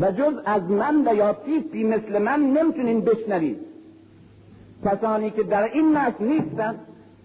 و 0.00 0.12
جز 0.12 0.34
از 0.44 0.62
من 0.62 1.08
و 1.08 1.14
یا 1.14 1.32
تیپی 1.32 1.84
مثل 1.84 2.22
من 2.22 2.40
نمی‌تونین 2.40 3.00
بشنوید. 3.00 3.58
کسانی 4.84 5.30
که 5.30 5.42
در 5.42 5.62
این 5.62 5.96
نسل 5.96 6.24
نیستن 6.24 6.74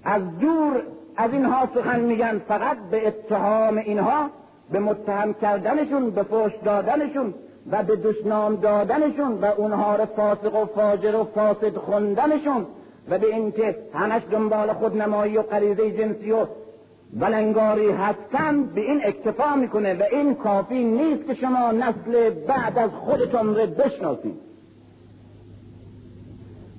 از 0.03 0.21
دور 0.39 0.83
از 1.17 1.33
اینها 1.33 1.69
سخن 1.75 1.99
میگن 1.99 2.41
فقط 2.47 2.77
به 2.91 3.07
اتهام 3.07 3.77
اینها 3.77 4.29
به 4.71 4.79
متهم 4.79 5.33
کردنشون 5.33 6.09
به 6.09 6.23
فوش 6.23 6.51
دادنشون 6.65 7.33
و 7.71 7.83
به 7.83 7.95
دشنام 7.95 8.55
دادنشون 8.55 9.31
و 9.41 9.45
اونها 9.45 9.95
رو 9.95 10.05
فاسق 10.05 10.55
و 10.55 10.65
فاجر 10.65 11.15
و 11.15 11.23
فاسد 11.23 11.77
خوندنشون 11.77 12.65
و 13.09 13.19
به 13.19 13.35
اینکه 13.35 13.75
همش 13.93 14.21
دنبال 14.31 14.73
خودنمایی 14.73 15.37
و 15.37 15.41
غریزه 15.41 15.91
جنسی 15.91 16.31
و 16.31 16.45
بلنگاری 17.13 17.91
هستند 17.91 18.73
به 18.73 18.81
این 18.81 19.01
اکتفا 19.03 19.55
می‌کنه 19.55 19.93
و 19.93 20.03
این 20.11 20.35
کافی 20.35 20.83
نیست 20.83 21.27
که 21.27 21.33
شما 21.33 21.71
نسل 21.71 22.29
بعد 22.29 22.77
از 22.77 22.91
خودتون 22.91 23.55
رو 23.55 23.67
بشناسید. 23.67 24.47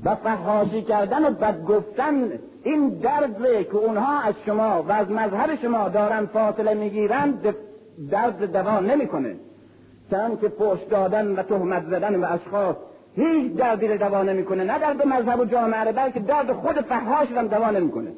و 0.05 0.15
فحاشی 0.15 0.83
کردن 0.83 1.25
و 1.25 1.31
بد 1.31 1.65
گفتن 1.65 2.33
این 2.63 2.89
درد 2.89 3.43
که 3.65 3.77
اونها 3.77 4.21
از 4.21 4.35
شما 4.47 4.83
و 4.83 4.93
از 4.93 5.11
مذهب 5.11 5.55
شما 5.63 5.89
دارن 5.89 6.27
فاصله 6.27 6.75
می‌گیرند 6.75 7.55
درد 8.11 8.53
دوا 8.53 8.81
نمی‌کنه. 8.81 9.37
چون 10.11 10.37
که 10.41 10.49
پشت 10.49 10.91
دادن 10.91 11.27
و 11.27 11.43
تهمت 11.43 11.85
زدن 11.91 12.21
به 12.21 12.33
اشخاص 12.33 12.77
هیچ 13.17 13.53
دردی 13.53 13.89
رو 13.89 13.99
دوا 13.99 14.23
نمی‌کنه. 14.23 14.65
نه 14.65 14.79
درد 14.79 15.07
مذهب 15.07 15.41
و 15.41 15.45
جامعه 15.45 15.93
بلکه 15.93 16.21
درد 16.21 16.53
خود 16.53 16.81
فحاش 16.81 17.33
هم 17.33 17.47
دوا 17.47 17.71
نمی‌کنه. 17.71 18.11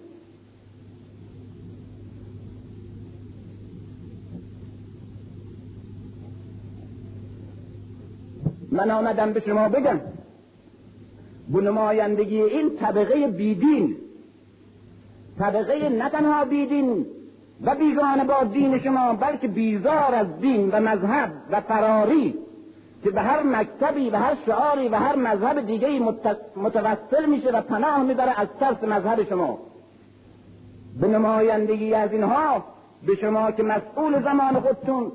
من 8.71 8.91
آمدم 8.91 9.33
به 9.33 9.41
شما 9.41 9.69
بگم. 9.69 10.01
به 11.49 11.61
نمایندگی 11.61 12.43
این 12.43 12.77
طبقه 12.77 13.27
بیدین. 13.27 13.97
طبقه 15.39 15.89
نه 15.89 16.09
تنها 16.09 16.45
بیدین 16.45 17.07
و 17.65 17.75
بیگانه 17.75 18.25
با 18.25 18.45
دین 18.45 18.79
شما 18.79 19.13
بلکه 19.13 19.49
بیزار 19.49 20.15
از 20.15 20.27
دین 20.41 20.71
و 20.71 20.81
مذهب 20.81 21.33
و 21.51 21.61
فراری 21.61 22.35
که 23.05 23.11
به 23.11 23.21
هر 23.21 23.43
مکتبی 23.43 24.11
و 24.11 24.17
هر 24.17 24.37
شعاری 24.47 24.89
و 24.89 24.95
هر 24.95 25.17
مذهب 25.17 25.67
دیگه 25.67 25.89
متوسل 26.57 27.27
میشه 27.27 27.51
و 27.51 27.61
پناه 27.61 28.03
می‌بره 28.03 28.41
از 28.41 28.49
ترس 28.61 28.85
مذهب 28.85 29.29
شما. 29.29 29.59
به 31.01 31.09
نمایندگی 31.09 31.95
از 31.95 32.13
اینها 32.13 32.65
به 33.07 33.17
شما 33.17 33.51
که 33.51 33.63
مسئول 33.63 34.23
زمان 34.23 34.61
خودتون 34.61 35.13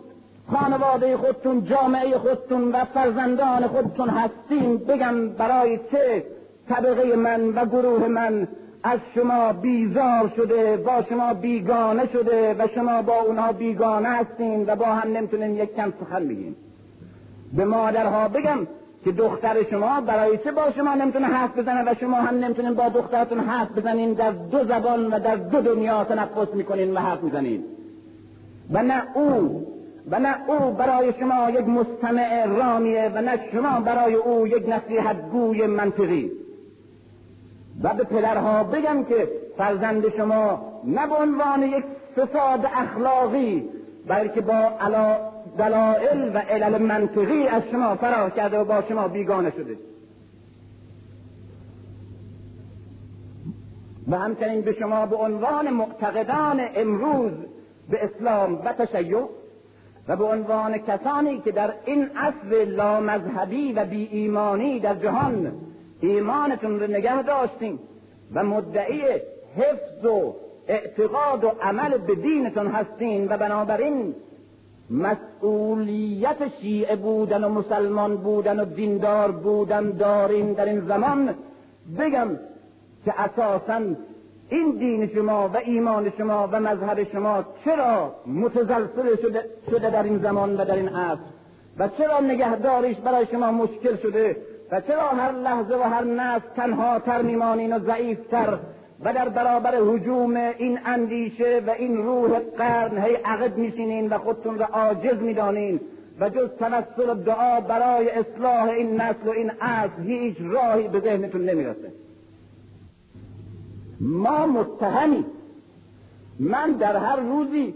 خانواده 0.53 1.17
خودتون 1.17 1.65
جامعه 1.65 2.17
خودتون 2.17 2.71
و 2.71 2.85
فرزندان 2.85 3.67
خودتون 3.67 4.09
هستین 4.09 4.77
بگم 4.77 5.29
برای 5.29 5.79
چه 5.91 6.23
طبقه 6.69 7.15
من 7.15 7.49
و 7.49 7.65
گروه 7.65 8.07
من 8.07 8.47
از 8.83 8.99
شما 9.15 9.53
بیزار 9.53 10.31
شده 10.35 10.77
با 10.77 11.03
شما 11.09 11.33
بیگانه 11.33 12.07
شده 12.13 12.53
و 12.53 12.67
شما 12.75 13.01
با 13.01 13.21
اونها 13.21 13.51
بیگانه 13.51 14.09
هستین 14.09 14.65
و 14.69 14.75
با 14.75 14.85
هم 14.85 15.17
نمی‌تونین 15.17 15.55
یک 15.55 15.75
کم 15.75 15.93
سخن 15.99 16.27
بگین 16.27 16.55
به 17.53 17.65
مادرها 17.65 18.27
بگم 18.27 18.67
که 19.05 19.11
دختر 19.11 19.63
شما 19.63 20.01
برای 20.01 20.37
چه 20.37 20.51
با 20.51 20.71
شما 20.71 20.93
نمی‌تونه 20.93 21.27
حرف 21.27 21.57
بزنه 21.57 21.91
و 21.91 21.95
شما 21.99 22.17
هم 22.17 22.35
نمی‌تونین 22.35 22.73
با 22.73 22.89
دخترتون 22.89 23.39
حرف 23.39 23.71
بزنین 23.77 24.13
در 24.13 24.31
دو 24.31 24.65
زبان 24.65 25.13
و 25.13 25.19
در 25.19 25.35
دو 25.35 25.61
دنیا 25.61 26.03
تنفس 26.03 26.53
می‌کنین 26.53 26.93
و 26.93 26.99
حرف 26.99 27.23
می‌زنین. 27.23 27.63
و 28.71 28.83
نه 28.83 29.03
او 29.15 29.67
و 30.11 30.19
نه 30.19 30.49
او 30.49 30.71
برای 30.71 31.13
شما 31.19 31.49
یک 31.49 31.67
مستمع 31.67 32.45
رامیه 32.45 33.11
و 33.15 33.21
نه 33.21 33.39
شما 33.51 33.79
برای 33.79 34.13
او 34.13 34.47
یک 34.47 34.69
نصیحت 34.69 35.29
گوی 35.31 35.67
منطقی. 35.67 36.31
و 37.83 37.93
به 37.93 38.03
پدرها 38.03 38.63
بگم 38.63 39.03
که 39.03 39.27
فرزند 39.57 40.09
شما 40.17 40.71
نه 40.83 41.07
به 41.07 41.15
عنوان 41.15 41.63
یک 41.63 41.85
فساد 42.15 42.65
اخلاقی 42.75 43.69
بلکه 44.07 44.41
با 44.41 44.71
دلائل 45.57 46.35
و 46.35 46.37
علل 46.37 46.81
منطقی 46.81 47.47
از 47.47 47.63
شما 47.71 47.95
فرار 47.95 48.29
کرده 48.29 48.59
و 48.59 48.65
با 48.65 48.81
شما 48.89 49.07
بیگانه 49.07 49.51
شده. 49.51 49.77
و 54.07 54.17
همچنین 54.17 54.61
به 54.61 54.73
شما 54.73 55.05
به 55.05 55.15
عنوان 55.15 55.69
معتقدان 55.69 56.61
امروز 56.75 57.31
به 57.89 58.03
اسلام 58.03 58.61
و 58.65 58.73
تشیع 58.73 59.27
و 60.07 60.15
به 60.15 60.23
عنوان 60.23 60.77
کسانی 60.77 61.39
که 61.39 61.51
در 61.51 61.73
این 61.85 62.09
اصل 62.15 62.65
لامذهبی 62.65 63.73
و 63.73 63.85
بی 63.85 64.09
ایمانی 64.11 64.79
در 64.79 64.95
جهان 64.95 65.51
ایمانتون 66.01 66.79
رو 66.79 66.87
نگه 66.87 67.23
داشتیم 67.23 67.79
و 68.33 68.43
مدعی 68.43 69.01
حفظ 69.55 70.05
و 70.05 70.35
اعتقاد 70.67 71.43
و 71.43 71.47
عمل 71.61 71.97
به 71.97 72.15
دینتون 72.15 72.67
هستین 72.67 73.27
و 73.27 73.37
بنابراین 73.37 74.15
مسئولیت 74.89 76.37
شیعه 76.61 76.95
بودن 76.95 77.43
و 77.43 77.49
مسلمان 77.49 78.17
بودن 78.17 78.59
و 78.59 78.65
دیندار 78.65 79.31
بودن 79.31 79.91
دارین 79.91 80.53
در 80.53 80.65
این 80.65 80.87
زمان 80.87 81.35
بگم 81.99 82.29
که 83.05 83.21
اساسا 83.21 83.81
این 84.49 84.71
دین 84.71 85.07
شما 85.15 85.49
و 85.53 85.57
ایمان 85.57 86.11
شما 86.17 86.49
و 86.51 86.59
مذهب 86.59 87.11
شما 87.11 87.43
چرا 87.65 88.15
متزلزل 88.27 89.15
شده, 89.21 89.45
شده 89.71 89.89
در 89.89 90.03
این 90.03 90.17
زمان 90.17 90.57
و 90.57 90.65
در 90.65 90.75
این 90.75 90.89
عصر؟ 90.89 91.21
و 91.79 91.87
چرا 91.87 92.19
نگهداریش 92.19 92.97
برای 92.97 93.25
شما 93.25 93.51
مشکل 93.51 93.97
شده؟ 93.97 94.37
و 94.71 94.81
چرا 94.81 95.01
هر 95.01 95.31
لحظه 95.31 95.75
و 95.75 95.81
هر 95.81 96.03
نسل 96.03 96.45
تنها 96.55 96.99
تر 96.99 97.21
میمانین 97.21 97.75
و 97.75 97.79
ضعیفتر؟ 97.79 98.57
و 99.03 99.13
در 99.13 99.29
برابر 99.29 99.75
حجوم 99.75 100.35
این 100.35 100.79
اندیشه 100.85 101.61
و 101.67 101.69
این 101.69 101.97
روح 101.97 102.39
قرن 102.39 102.97
هی 102.97 103.15
عقد 103.15 103.57
میشینین 103.57 104.09
و 104.09 104.17
خودتون 104.17 104.59
را 104.59 104.65
عاجز 104.65 105.21
می‌دانین؟ 105.21 105.79
و 106.19 106.29
جز 106.29 106.49
توسل 106.59 107.13
دعا 107.13 107.61
برای 107.61 108.09
اصلاح 108.09 108.63
این 108.63 109.01
نسل 109.01 109.27
و 109.27 109.29
این 109.29 109.51
عصر 109.61 110.01
هیچ 110.01 110.37
راهی 110.39 110.87
به 110.87 110.99
ذهنتون 110.99 111.41
نمی‌رسه. 111.41 112.04
ما 113.99 114.47
متهمی 114.47 115.25
من 116.39 116.71
در 116.71 116.97
هر 116.97 117.19
روزی 117.19 117.73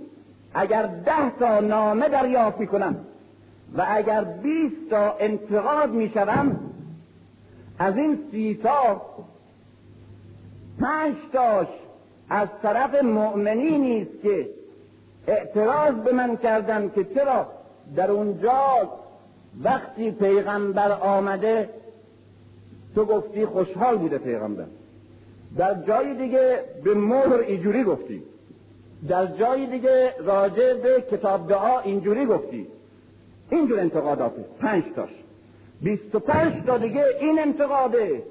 اگر 0.53 0.85
ده 0.85 1.29
تا 1.39 1.59
نامه 1.59 2.09
دریافت 2.09 2.59
می‌کنم 2.59 2.95
و 3.77 3.85
اگر 3.87 4.23
بیست 4.23 4.89
تا 4.89 5.15
انتقاد 5.19 5.89
می‌شوم 5.91 6.59
از 7.79 7.97
این 7.97 8.19
سی 8.31 8.59
تا 8.63 9.01
پنج 10.79 11.15
تاش 11.33 11.67
از 12.29 12.47
طرف 12.63 13.03
مؤمنی 13.03 13.77
نیست 13.77 14.21
که 14.23 14.49
اعتراض 15.27 15.95
به 15.95 16.11
من 16.11 16.37
کردن 16.37 16.91
که 16.95 17.03
چرا 17.03 17.47
در 17.95 18.11
اونجا 18.11 18.89
وقتی 19.63 20.11
پیغمبر 20.11 20.91
آمده 20.91 21.69
تو 22.95 23.05
گفتی 23.05 23.45
خوشحال 23.45 23.97
بوده 23.97 24.17
پیغمبر. 24.17 24.65
در 25.57 25.73
جای 25.73 26.13
دیگه 26.13 26.63
به 26.83 26.93
مهر 26.93 27.33
اینجوری 27.33 27.83
گفتی. 27.83 28.23
در 29.07 29.25
جای 29.25 29.65
دیگه 29.65 30.13
راجع 30.25 30.73
به 30.73 31.03
کتاب 31.11 31.49
دعا 31.49 31.79
اینجوری 31.79 32.25
گفتی. 32.25 32.67
اینجور 33.49 33.79
انتقادات 33.79 34.33
پنج 34.59 34.83
تاش. 34.95 35.09
بیست 35.81 36.15
و 36.15 36.19
پنج 36.19 36.53
تا 36.65 36.77
دیگه 36.77 37.05
این 37.19 37.39
انتقاده. 37.39 38.23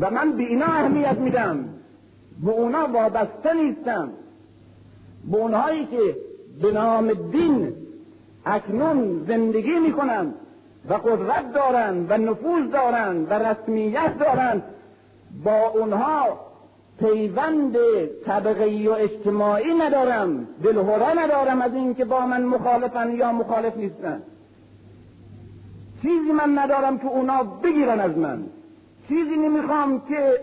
و 0.00 0.10
من 0.10 0.32
به 0.32 0.42
اینا 0.42 0.66
اهمیت 0.66 1.18
میدم. 1.18 1.68
به 2.44 2.50
اونا 2.50 2.88
وابسته 2.92 3.54
نیستم. 3.54 4.10
به 5.30 5.36
اونهایی 5.36 5.86
که 5.86 6.16
به 6.62 6.72
نام 6.72 7.12
دین 7.12 7.72
اکنون 8.46 9.24
زندگی 9.28 9.78
می‌کنند 9.78 10.34
و 10.88 10.94
قدرت 10.94 11.52
دارند 11.52 12.10
و 12.10 12.16
نفوذ 12.16 12.70
دارند 12.72 13.30
و 13.30 13.34
رسمیت 13.34 14.18
دارند 14.18 14.62
با 15.44 15.68
اونها 15.68 16.40
پیوند 16.98 17.76
طبقی 18.26 18.88
و 18.88 18.92
اجتماعی 18.92 19.74
ندارم 19.74 20.48
دلهوره 20.64 21.18
ندارم 21.18 21.62
از 21.62 21.74
اینکه 21.74 22.04
با 22.04 22.26
من 22.26 22.42
مخالفن 22.42 23.16
یا 23.16 23.32
مخالف 23.32 23.76
نیستن. 23.76 24.22
چیزی 26.02 26.32
من 26.32 26.58
ندارم 26.58 26.98
که 26.98 27.06
اونا 27.06 27.42
بگیرن 27.42 28.00
از 28.00 28.18
من. 28.18 28.42
چیزی 29.08 29.36
نمی‌خوام 29.36 30.00
که 30.08 30.40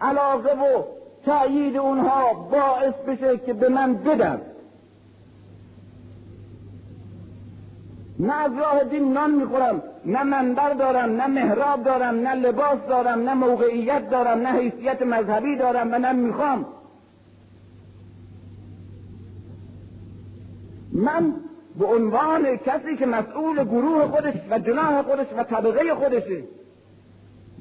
علاقه 0.00 0.50
و 0.50 0.82
تأیید 1.26 1.76
اونها 1.76 2.32
باعث 2.34 2.94
بشه 2.94 3.38
که 3.38 3.52
به 3.52 3.68
من 3.68 3.94
بدن. 3.94 4.40
نه 8.18 8.34
از 8.34 8.50
راه 8.58 8.84
دین 8.84 9.12
نان 9.12 9.30
می‌خورم 9.30 9.82
نه 10.04 10.22
منبر 10.22 10.72
دارم 10.72 11.16
نه 11.16 11.26
محراب 11.26 11.82
دارم 11.84 12.14
نه 12.14 12.34
لباس 12.34 12.78
دارم 12.88 13.20
نه 13.20 13.34
موقعیت 13.34 14.10
دارم 14.10 14.38
نه 14.38 14.52
حیثیت 14.52 15.02
مذهبی 15.02 15.56
دارم 15.56 15.92
و 15.92 15.98
نه 15.98 16.12
می‌خوام. 16.12 16.66
من 20.92 21.34
به 21.78 21.86
عنوان 21.86 22.56
کسی 22.56 22.96
که 22.96 23.06
مسئول 23.06 23.64
گروه 23.64 24.06
خودش 24.06 24.34
و 24.50 24.58
جناح 24.58 25.02
خودش 25.02 25.26
و 25.38 25.44
طبقه 25.44 25.94
خودشه 25.94 26.42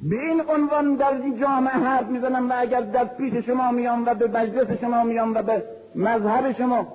به 0.03 0.19
این 0.19 0.41
عنوان 0.49 0.95
در 0.95 1.13
این 1.13 1.39
جامعه 1.39 1.73
حرف 1.73 2.07
می‌زنم 2.07 2.49
و 2.49 2.53
اگر 2.57 2.81
در 2.81 3.05
پیش 3.05 3.33
شما 3.33 3.71
میام 3.71 4.05
و 4.05 4.13
به 4.13 4.27
مجلس 4.27 4.79
شما 4.81 5.03
میام 5.03 5.33
و 5.35 5.41
به 5.41 5.63
مذهب 5.95 6.51
شما 6.51 6.87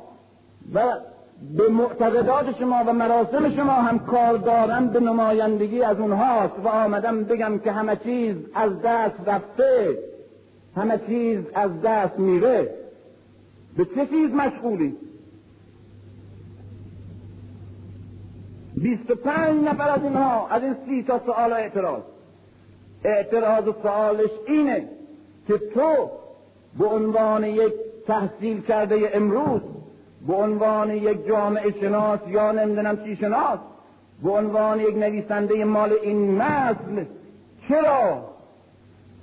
و 0.75 0.81
به 1.40 1.68
معتقدات 1.68 2.59
شما 2.59 2.85
و 2.87 2.92
مراسم 2.92 3.50
شما 3.57 3.72
هم 3.72 3.98
کار 3.98 4.37
دارم 4.37 4.88
به 4.88 5.00
نمایندگی 5.00 5.83
از 5.83 6.00
اونهاست 6.00 6.55
و 6.64 6.68
آمدم 6.68 7.24
بگم 7.24 7.59
که 7.59 7.72
همه 7.72 7.96
چیز 7.96 8.37
از 8.55 8.72
دست 8.85 9.14
رفته. 9.26 9.98
همه 10.76 11.00
چیز 11.07 11.40
از 11.55 11.83
دست 11.83 12.18
میره. 12.18 12.74
به 13.76 13.85
چه 13.85 14.07
چیز 14.07 14.31
مشغولی؟ 14.31 14.96
بیست 18.76 19.11
و 19.11 19.14
پنج 19.14 19.64
نفر 19.64 19.88
از 19.88 20.03
اینها 20.03 20.48
از 20.48 20.62
این 20.62 20.76
سی 20.87 21.03
تا 21.03 21.20
سؤال 21.26 21.53
اعتراض. 21.53 22.03
اعتراض 23.05 23.68
و 23.68 23.74
سوالش 23.83 24.31
اینه 24.46 24.88
که 25.48 25.59
تو 25.59 26.11
به 26.79 26.87
عنوان 26.87 27.44
یک 27.44 27.72
تحصیل 28.07 28.61
کرده 28.61 29.11
امروز 29.14 29.61
به 30.26 30.35
عنوان 30.35 30.90
یک 30.90 31.26
جامعه 31.26 31.80
شناس 31.80 32.20
یا 32.28 32.52
نمی‌دونم 32.52 33.04
چی 33.04 33.16
شناس 33.16 33.59
به 34.22 34.30
عنوان 34.30 34.80
یک 34.80 34.96
نویسنده 34.96 35.64
مال 35.64 35.92
این 36.02 36.40
نسل 36.40 37.04
چرا؟ 37.68 38.24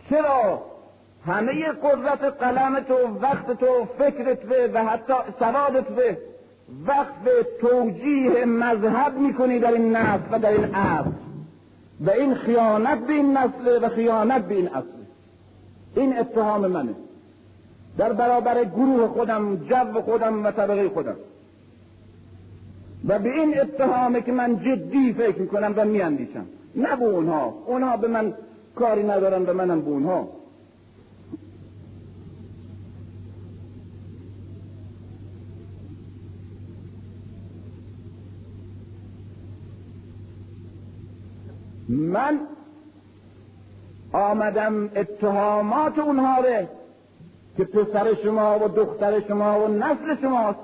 چرا؟ 0.09 0.61
همه 1.25 1.65
قدرت 1.71 2.23
قلم 2.23 2.79
تو 2.79 2.93
وقت 3.21 3.51
تو 3.51 3.85
فکرت 3.97 4.39
و 4.73 4.83
حتی 4.83 5.13
سوادت 5.39 5.87
به 5.87 6.17
وقت 6.87 7.23
توجیه 7.61 8.45
مذهب 8.45 9.17
می‌کنی 9.17 9.59
در 9.59 9.71
این 9.71 9.95
نسل 9.95 10.23
و 10.31 10.39
در 10.39 10.51
این 10.51 10.75
عصر. 10.75 11.09
و 12.01 12.11
این 12.11 12.35
خیانت 12.35 12.99
به 13.07 13.13
این 13.13 13.37
نسل 13.37 13.83
و 13.83 13.89
خیانت 13.89 14.47
به 14.47 14.55
این 14.55 14.67
اصل 14.67 14.87
این 15.95 16.19
اتهام 16.19 16.67
منه. 16.67 16.95
در 17.97 18.13
برابر 18.13 18.63
گروه 18.63 19.07
خودم 19.07 19.55
جو 19.55 20.01
خودم 20.01 20.45
و 20.45 20.51
طبقه 20.51 20.89
خودم. 20.89 21.15
و 23.07 23.19
به 23.19 23.29
این 23.29 23.59
اتهامه 23.59 24.21
که 24.21 24.31
من 24.31 24.59
جدی 24.59 25.13
فکر 25.13 25.39
می‌کنم 25.39 25.73
و 25.77 25.85
میاندیشم. 25.85 26.45
نه 26.75 26.95
به 26.95 27.05
اونها. 27.05 27.53
اونها 27.65 27.97
به 27.97 28.07
من 28.07 28.33
کاری 28.75 29.03
ندارن 29.03 29.43
به 29.43 29.53
منم 29.53 29.81
به 29.81 29.89
اونها. 29.89 30.29
من 41.89 42.39
آمدم 44.11 44.89
اتهامات 44.95 45.99
اونها 45.99 46.41
رو 46.41 46.67
که 47.57 47.63
پسر 47.63 48.13
شما 48.23 48.59
و 48.59 48.67
دختر 48.67 49.19
شما 49.27 49.59
و 49.59 49.67
نسل 49.67 50.21
شماست. 50.21 50.59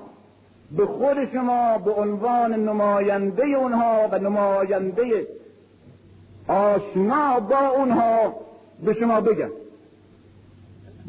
به 0.76 0.86
خود 0.86 1.32
شما 1.32 1.78
به 1.78 1.90
عنوان 1.90 2.54
نماینده 2.54 3.46
اونها 3.46 4.08
و 4.12 4.18
نماینده 4.18 5.26
آشنا 6.48 7.40
با 7.40 7.68
اونها 7.68 8.34
به 8.84 8.94
شما 8.94 9.20
بگم. 9.20 9.50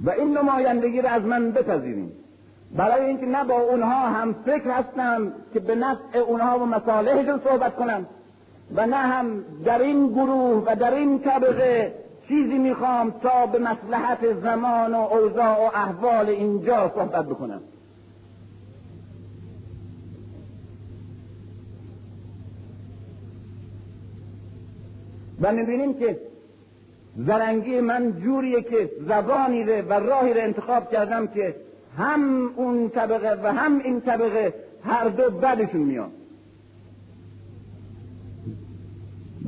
و 0.04 0.10
این 0.10 0.38
نمایندگی 0.38 1.02
رو 1.02 1.10
از 1.10 1.24
من 1.24 1.52
بپذیریم. 1.52 2.12
برای 2.76 3.06
اینکه 3.06 3.26
نه 3.26 3.43
با 3.43 3.54
اونها 3.54 4.10
هم 4.10 4.36
فکر 4.45 4.69
هستم 4.69 5.34
که 5.54 5.60
به 5.60 5.76
نفع 5.76 6.19
اونها 6.19 6.60
و 6.60 6.65
مصالحشون 6.65 7.41
صحبت 7.43 7.76
کنم 7.76 8.06
و 8.76 8.86
نه 8.86 8.95
هم 8.95 9.43
در 9.65 9.80
این 9.80 10.08
گروه 10.08 10.63
و 10.65 10.76
در 10.76 10.93
این 10.93 11.19
طبقه 11.19 11.93
چیزی 12.27 12.57
می‌خوام 12.57 13.11
تا 13.11 13.45
به 13.45 13.59
مسلحت 13.59 14.33
زمان 14.41 14.93
و 14.93 14.97
اوضاع 14.97 15.57
و 15.57 15.71
احوال 15.75 16.29
اینجا 16.29 16.91
صحبت 16.95 17.25
بکنم. 17.25 17.61
و 25.41 25.51
می‌بینیم 25.51 25.93
که 25.93 26.19
زرنگی 27.17 27.81
من 27.81 28.21
جوریه 28.21 28.61
که 28.61 28.91
زبانی 29.07 29.63
ره 29.63 29.81
و 29.81 29.93
راهی 29.93 30.33
رو 30.33 30.41
انتخاب 30.41 30.91
کردم 30.91 31.27
که 31.27 31.55
هم 31.97 32.49
اون 32.55 32.89
طبقه 32.89 33.41
و 33.43 33.53
هم 33.53 33.79
این 33.79 34.01
طبقه 34.01 34.53
هر 34.83 35.07
دو 35.07 35.29
بدشون 35.29 35.81
میاد 35.81 36.11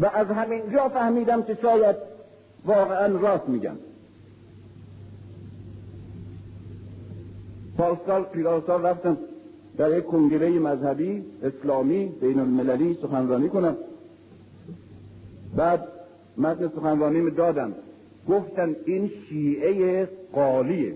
و 0.01 0.05
از 0.05 0.27
همین 0.27 0.61
جا 0.73 0.89
فهمیدم 0.89 1.43
که 1.43 1.57
شاید 1.61 1.95
واقعا 2.65 3.19
راست 3.19 3.49
میگم 3.49 3.75
پارسال 7.77 8.23
پیرارسال 8.23 8.85
رفتم 8.85 9.17
در 9.77 9.97
یک 9.97 10.03
کنگره 10.03 10.59
مذهبی 10.59 11.23
اسلامی 11.43 12.05
بین 12.05 12.39
المللی 12.39 12.97
سخنرانی 13.01 13.49
کنم 13.49 13.77
بعد 15.55 15.87
متن 16.37 16.67
سخنرانی 16.67 17.31
دادم 17.31 17.73
گفتن 18.29 18.75
این 18.85 19.11
شیعه 19.29 20.09
قالیه. 20.33 20.95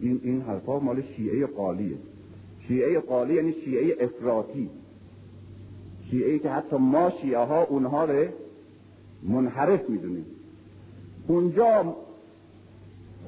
این 0.00 0.20
این 0.24 0.42
حرفا 0.42 0.78
مال 0.78 1.02
شیعه 1.16 1.46
قالیه. 1.46 1.96
شیعه 2.68 3.00
قالی 3.00 3.34
یعنی 3.34 3.52
شیعه 3.64 4.04
افراطی. 4.04 4.70
شیعه 6.10 6.38
که 6.38 6.50
حتی 6.50 6.76
ما 6.76 7.10
شیعه 7.10 7.38
ها 7.38 7.62
اونها 7.62 8.04
رو 8.04 8.26
منحرف 9.22 9.90
می‌دونیم 9.90 10.26
اونجا 11.26 11.96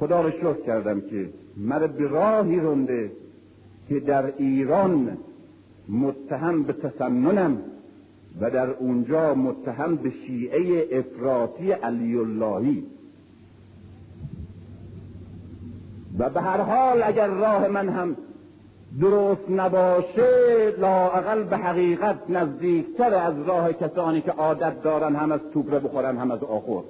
خدا 0.00 0.22
رو 0.22 0.30
شکر 0.30 0.61
کردم 0.66 1.00
که 1.00 1.30
مرا 1.57 1.87
به 1.87 2.09
راهی 2.09 2.61
رونده 2.61 3.12
که 3.88 4.00
در 4.00 4.33
ایران 4.37 5.18
متهم 5.88 6.62
به 6.62 6.72
تسننم 6.72 7.59
و 8.40 8.50
در 8.50 8.70
اونجا 8.70 9.35
متهم 9.35 9.96
به 9.96 10.11
شیعه 10.11 10.88
افراطی 10.98 11.72
علی 11.72 12.16
اللهی 12.16 12.85
و 16.18 16.30
به 16.30 16.40
هر 16.40 16.61
حال 16.61 17.02
اگر 17.02 17.28
راه 17.28 17.68
من 17.68 17.88
هم 17.88 18.16
درست 19.00 19.50
نباشه 19.50 20.70
لااقل 20.78 21.42
به 21.42 21.57
حقیقت 21.57 22.16
نزدیکتر 22.28 23.14
از 23.14 23.35
راه 23.46 23.72
کسانی 23.72 24.20
که 24.20 24.30
عادت 24.30 24.83
دارن 24.83 25.16
هم 25.16 25.33
از 25.33 25.40
توبره 25.52 25.78
بخورن 25.78 26.16
هم 26.16 26.30
از 26.30 26.42
آخر 26.42 26.83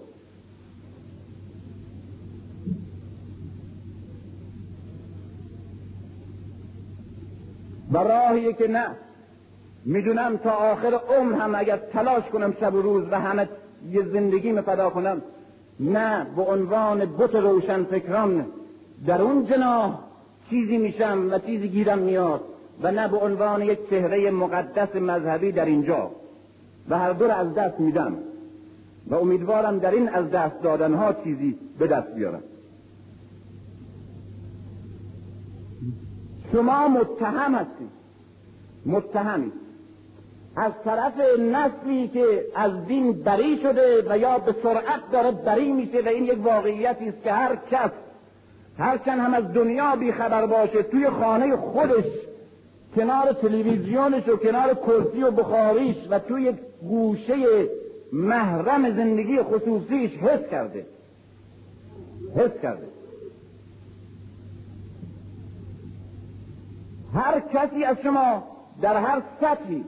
و 7.92 7.98
راهی 7.98 8.52
که 8.52 8.68
نه. 8.68 8.86
می‌دونم 9.84 10.36
تا 10.36 10.50
آخر 10.50 10.94
عمر 10.94 11.32
هم 11.32 11.54
اگر 11.54 11.76
تلاش 11.76 12.24
کنم 12.24 12.54
شب 12.60 12.74
و 12.74 12.82
روز 12.82 13.04
و 13.10 13.20
همه 13.20 13.48
یه 13.90 14.02
زندگی 14.12 14.62
کنم. 14.94 15.22
نه 15.80 16.26
به 16.36 16.42
عنوان 16.42 16.98
بت 16.98 17.34
روشن 17.34 17.84
فکران 17.84 18.46
در 19.06 19.22
اون 19.22 19.46
جناح 19.46 20.03
چیزی 20.50 20.78
میشم 20.78 21.28
و 21.30 21.38
چیزی 21.38 21.68
گیرم 21.68 21.98
میاد 21.98 22.40
و 22.83 22.90
نه 22.90 23.09
به 23.09 23.16
عنوان 23.16 23.62
یک 23.62 23.90
چهره 23.90 24.30
مقدس 24.30 24.96
مذهبی 24.96 25.52
در 25.52 25.64
اینجا. 25.64 26.11
و 26.88 26.98
هر 26.98 27.12
دور 27.12 27.30
از 27.30 27.54
دست 27.54 27.80
میدم. 27.80 28.16
و 29.07 29.14
امیدوارم 29.14 29.78
در 29.78 29.90
این 29.90 30.09
از 30.09 30.30
دست 30.30 30.62
دادنها 30.62 31.12
چیزی 31.12 31.59
به 31.78 31.87
دست 31.87 32.14
بیارم. 32.14 32.42
شما 36.52 36.88
متهم 36.88 37.54
هستید. 37.54 37.90
متهمید 38.87 39.52
از 40.57 40.72
طرف 40.85 41.12
نسلی 41.40 42.09
که 42.09 42.44
از 42.54 42.87
دین 42.87 43.12
بری 43.12 43.59
شده 43.62 44.04
و 44.11 44.18
یا 44.18 44.38
به 44.38 44.54
سرعت 44.62 45.00
داره 45.12 45.30
بری 45.30 45.72
میشه 45.72 46.00
و 46.00 46.09
این 46.09 46.24
یک 46.24 46.46
واقعیتی 46.46 47.09
است 47.09 47.22
که 47.22 47.33
هر 47.33 47.57
کس 47.70 47.90
هرچند 48.78 49.20
هم 49.20 49.34
از 49.34 49.52
دنیا 49.52 49.96
بیخبر 49.96 50.46
باشه 50.46 50.82
توی 50.82 51.10
خانه 51.10 51.56
خودش 51.56 52.04
کنار 52.96 53.32
تلویزیونش 53.32 54.28
و 54.28 54.37
کنار 54.37 54.74
کرسی 54.74 55.22
و 55.22 55.30
بخاریش 55.30 55.96
و 56.10 56.18
توی 56.18 56.52
گوشه 56.82 57.68
محرم 58.12 58.96
زندگی 58.96 59.42
خصوصیش 59.42 60.10
حس 60.10 60.50
کرده. 60.50 60.87
حس 62.37 62.60
کرده. 62.62 62.87
هر 67.14 67.40
کسی 67.40 67.84
از 67.84 67.96
شما 68.02 68.42
در 68.82 68.96
هر 68.96 69.22
سطحی 69.40 69.84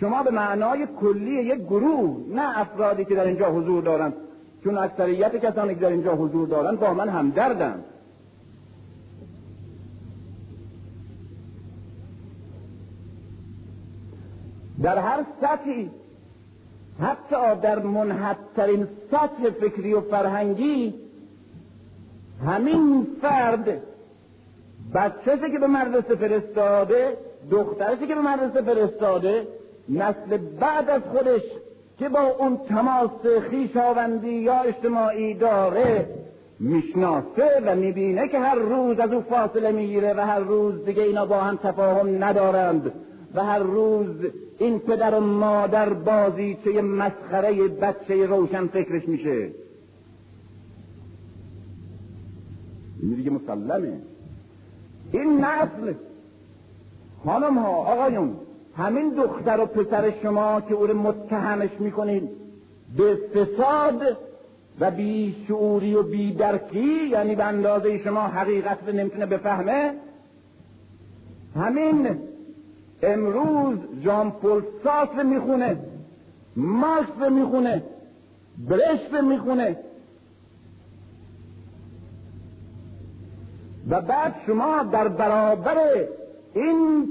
شما 0.00 0.22
به 0.22 0.30
معنای 0.30 0.86
کلی 1.00 1.30
یک 1.30 1.64
گروه 1.64 2.16
نه 2.34 2.58
افرادی 2.58 3.04
که 3.04 3.14
در 3.14 3.24
اینجا 3.24 3.50
حضور 3.50 3.82
دارند 3.82 4.14
چون 4.64 4.78
اکثریت 4.78 5.36
کسانی 5.36 5.74
که 5.74 5.80
در 5.80 5.88
اینجا 5.88 6.14
حضور 6.14 6.48
دارند 6.48 6.80
با 6.80 6.94
من 6.94 7.08
همدردند 7.08 7.84
در 14.82 14.98
هر 14.98 15.24
سطحی. 15.40 15.90
حتی 17.00 17.60
در 17.62 17.78
منحدترین 17.78 18.88
سطح 19.10 19.50
فکری 19.60 19.94
و 19.94 20.00
فرهنگی 20.00 20.94
همین 22.46 23.06
فرد 23.22 23.82
بچه‌شی 24.94 25.52
که 25.52 25.58
به 25.58 25.66
مدرسه 25.66 26.14
فرستاده 26.14 27.16
دخترشی 27.50 28.06
که 28.06 28.14
به 28.14 28.20
مدرسه 28.20 28.62
فرستاده 28.62 29.46
نسل 29.88 30.36
بعد 30.60 30.90
از 30.90 31.02
خودش 31.02 31.42
که 31.98 32.08
با 32.08 32.20
اون 32.38 32.56
تماس 32.68 33.10
خیشاوندی 33.50 34.32
یا 34.32 34.60
اجتماعی 34.60 35.34
داره 35.34 36.06
می‌شناسه 36.60 37.62
و 37.66 37.74
می‌بینه 37.74 38.28
که 38.28 38.38
هر 38.38 38.54
روز 38.54 38.98
از 38.98 39.12
او 39.12 39.20
فاصله 39.20 39.72
می‌گیره 39.72 40.14
و 40.14 40.20
هر 40.20 40.38
روز 40.38 40.84
دیگه 40.84 41.02
اینا 41.02 41.26
با 41.26 41.40
هم 41.40 41.56
تفاهم 41.56 42.24
ندارند. 42.24 42.92
و 43.34 43.44
هر 43.44 43.58
روز 43.58 44.16
این 44.58 44.78
پدر 44.78 45.14
و 45.14 45.20
مادر 45.20 45.94
چه 46.64 46.82
مسخره 46.82 47.68
بچه 47.68 48.26
روشن 48.26 48.66
فکرش 48.66 49.08
میشه. 49.08 49.50
این 53.02 53.14
دیگه 53.14 53.30
مسلمه. 53.30 54.00
این 55.12 55.44
نسل. 55.44 55.92
خانم 57.24 57.58
ها 57.58 57.68
آقایون 57.68 58.36
همین 58.76 59.08
دختر 59.08 59.60
و 59.60 59.66
پسر 59.66 60.12
شما 60.22 60.60
که 60.60 60.74
او 60.74 60.86
رو 60.86 60.98
متهمش 60.98 61.70
می‌کنید 61.78 62.28
به 62.96 63.18
فساد 63.34 64.16
و 64.80 64.90
بی 64.90 65.36
شعوری 65.48 65.94
و 65.94 66.02
بی 66.02 66.32
درکی 66.32 67.08
یعنی 67.10 67.34
به 67.34 67.44
اندازه 67.44 67.98
شما 67.98 68.20
حقیقت 68.20 68.78
رو 68.86 68.92
نمی‌تونه 68.92 69.26
بفهمه 69.26 69.94
همین 71.56 72.18
امروز 73.02 73.78
جان 74.00 74.30
پول 74.30 74.62
ساس 74.84 75.24
می‌خونه 75.24 75.76
مارکس 76.56 77.30
می‌خونه 77.30 77.82
برشت 78.68 79.12
می‌خونه. 79.22 79.76
و 83.90 84.00
بعد 84.00 84.34
شما 84.46 84.82
در 84.82 85.08
برابر 85.08 85.76
این 86.54 87.08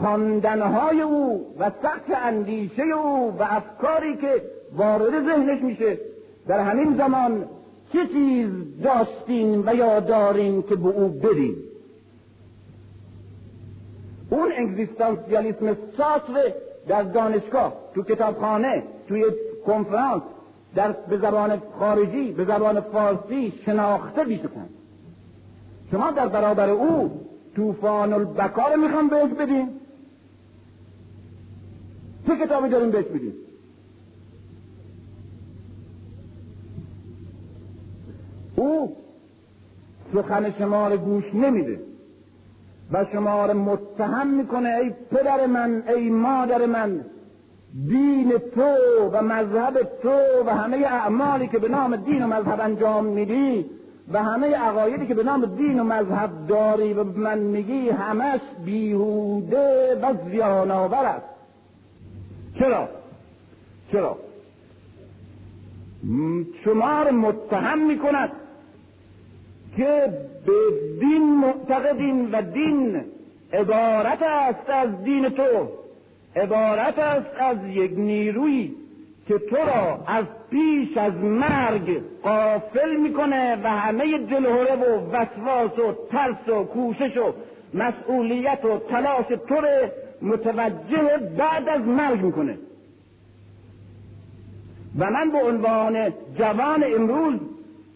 خواندنهای 0.00 1.00
او 1.00 1.46
و 1.58 1.70
سخت 1.82 2.10
اندیشه 2.24 2.82
او 2.82 3.34
و 3.38 3.42
افکاری 3.42 4.16
که 4.16 4.42
وارد 4.76 5.24
ذهنش 5.26 5.62
میشه 5.62 5.98
در 6.46 6.58
همین 6.60 6.96
زمان 6.96 7.44
چه 7.92 8.06
چیز 8.06 8.50
داشتین 8.82 9.62
و 9.68 9.74
یا 9.74 10.00
دارین 10.00 10.62
که 10.62 10.76
به 10.76 10.88
او 10.88 11.08
بدین؟ 11.08 11.56
اون 14.32 14.52
اگزیستانسیالیسم 14.56 15.76
ساتر 15.96 16.52
در 16.88 17.02
دانشگاه 17.02 17.72
تو 17.94 18.02
کتابخانه 18.02 18.82
توی 19.08 19.24
کنفرانس 19.66 20.22
در 20.74 20.92
به 20.92 21.18
زبان 21.18 21.62
خارجی 21.78 22.32
به 22.32 22.44
زبان 22.44 22.80
فارسی 22.80 23.52
شناخته 23.66 24.24
بیشتن 24.24 24.68
شما 25.90 26.10
در 26.10 26.28
برابر 26.28 26.70
او 26.70 27.20
طوفان 27.56 28.12
البکا 28.12 28.68
رو 28.68 28.80
می‌خوام 28.80 29.08
بهش 29.08 29.30
بدین. 29.30 29.68
چه 32.26 32.36
کتابی 32.36 32.68
داریم 32.68 32.90
بهش 32.90 33.04
بدین 33.04 33.34
او 38.56 38.96
سخن 40.14 40.52
شما 40.58 40.88
رو 40.88 40.96
گوش 40.96 41.34
نمیده. 41.34 41.91
و 42.92 43.04
شما 43.12 43.46
رو 43.46 43.54
متهم 43.54 44.28
می‌کنه 44.28 44.68
ای 44.68 44.90
پدر 45.10 45.46
من 45.46 45.82
ای 45.88 46.10
مادر 46.10 46.66
من. 46.66 47.00
دین 47.88 48.32
تو 48.54 48.76
و 49.12 49.22
مذهب 49.22 49.74
تو 50.02 50.44
و 50.46 50.50
همه 50.50 50.76
اعمالی 50.76 51.48
که 51.48 51.58
به 51.58 51.68
نام 51.68 51.96
دین 51.96 52.24
و 52.24 52.26
مذهب 52.26 52.60
انجام 52.60 53.04
میدی 53.04 53.70
و 54.12 54.22
همه 54.22 54.56
عقایدی 54.56 55.06
که 55.06 55.14
به 55.14 55.22
نام 55.22 55.46
دین 55.46 55.80
و 55.80 55.84
مذهب 55.84 56.30
داری 56.48 56.92
و 56.92 57.04
من 57.04 57.38
میگی 57.38 57.88
همش 57.88 58.40
بیهوده 58.64 59.98
و 60.02 60.14
زیان 60.30 60.70
آور 60.70 61.04
است. 61.04 61.26
چرا؟ 62.58 62.88
چرا؟ 63.92 64.18
شما 66.64 67.02
رو 67.02 67.16
متهم 67.16 67.86
می‌کند. 67.86 68.30
که 69.76 70.12
به 70.46 70.52
دین 71.00 71.36
معتقدین 71.36 72.30
و 72.32 72.42
دین 72.42 73.00
عبارت 73.52 74.22
است 74.22 74.70
از 74.70 75.04
دین 75.04 75.28
تو 75.28 75.68
عبارت 76.36 76.98
است 76.98 77.40
از 77.40 77.56
یک 77.66 77.92
نیروی 77.96 78.74
که 79.28 79.38
تو 79.38 79.56
را 79.56 80.00
از 80.06 80.24
پیش 80.50 80.96
از 80.96 81.14
مرگ 81.14 82.02
قافل 82.22 82.96
می‌کنه 82.96 83.56
و 83.64 83.70
همه 83.70 84.18
دلهوره 84.18 84.76
و 84.76 85.10
وسواس 85.12 85.78
و 85.78 85.94
ترس 86.10 86.48
و 86.48 86.64
کوشش 86.64 87.16
و 87.16 87.32
مسئولیت 87.74 88.64
و 88.64 88.78
تلاش 88.78 89.26
تو 89.48 89.54
را 89.54 89.88
متوجه 90.22 91.18
بعد 91.38 91.68
از 91.68 91.80
مرگ 91.80 92.20
می‌کنه. 92.20 92.58
و 94.98 95.10
من 95.10 95.30
به 95.30 95.38
عنوان 95.38 96.12
جوان 96.38 96.84
امروز 96.96 97.40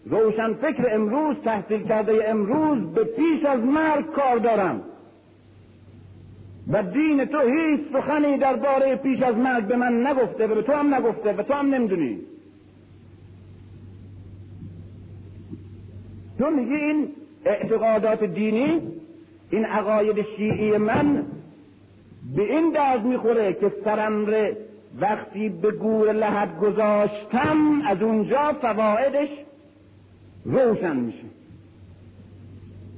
روشن 0.09 0.53
فکر 0.53 0.85
امروز 0.91 1.35
تحصیل 1.43 1.87
کرده 1.87 2.29
امروز 2.29 2.93
به 2.93 3.03
پیش 3.03 3.45
از 3.45 3.59
مرگ 3.59 4.05
کار 4.11 4.37
دارم. 4.37 4.81
و 6.71 6.83
دین 6.83 7.25
تو 7.25 7.39
هیچ 7.39 7.81
سخنی 7.93 8.37
درباره 8.37 8.95
پیش 8.95 9.21
از 9.21 9.35
مرگ 9.35 9.63
به 9.63 9.75
من 9.75 10.07
نگفته 10.07 10.47
و 10.47 10.55
به 10.55 10.61
تو 10.61 10.73
هم 10.73 10.95
نگفته 10.95 11.33
و 11.33 11.43
تو 11.43 11.53
هم 11.53 11.75
نمی‌دونی. 11.75 12.19
تو 16.39 16.49
میگی 16.49 16.75
این 16.75 17.07
اعتقادات 17.45 18.23
دینی 18.23 18.81
این 19.51 19.65
عقاید 19.65 20.25
شیعی 20.37 20.77
من 20.77 21.23
به 22.35 22.41
این 22.41 22.71
درد 22.71 23.05
می‌خوره 23.05 23.53
که 23.53 23.73
سرم 23.83 24.27
وقتی 25.01 25.49
به 25.49 25.71
گور 25.71 26.11
لحد 26.13 26.59
گذاشتم 26.59 27.81
از 27.87 28.01
اونجا 28.01 28.53
فوایدش 28.61 29.29
روشن 30.47 30.95
میشه. 30.95 31.25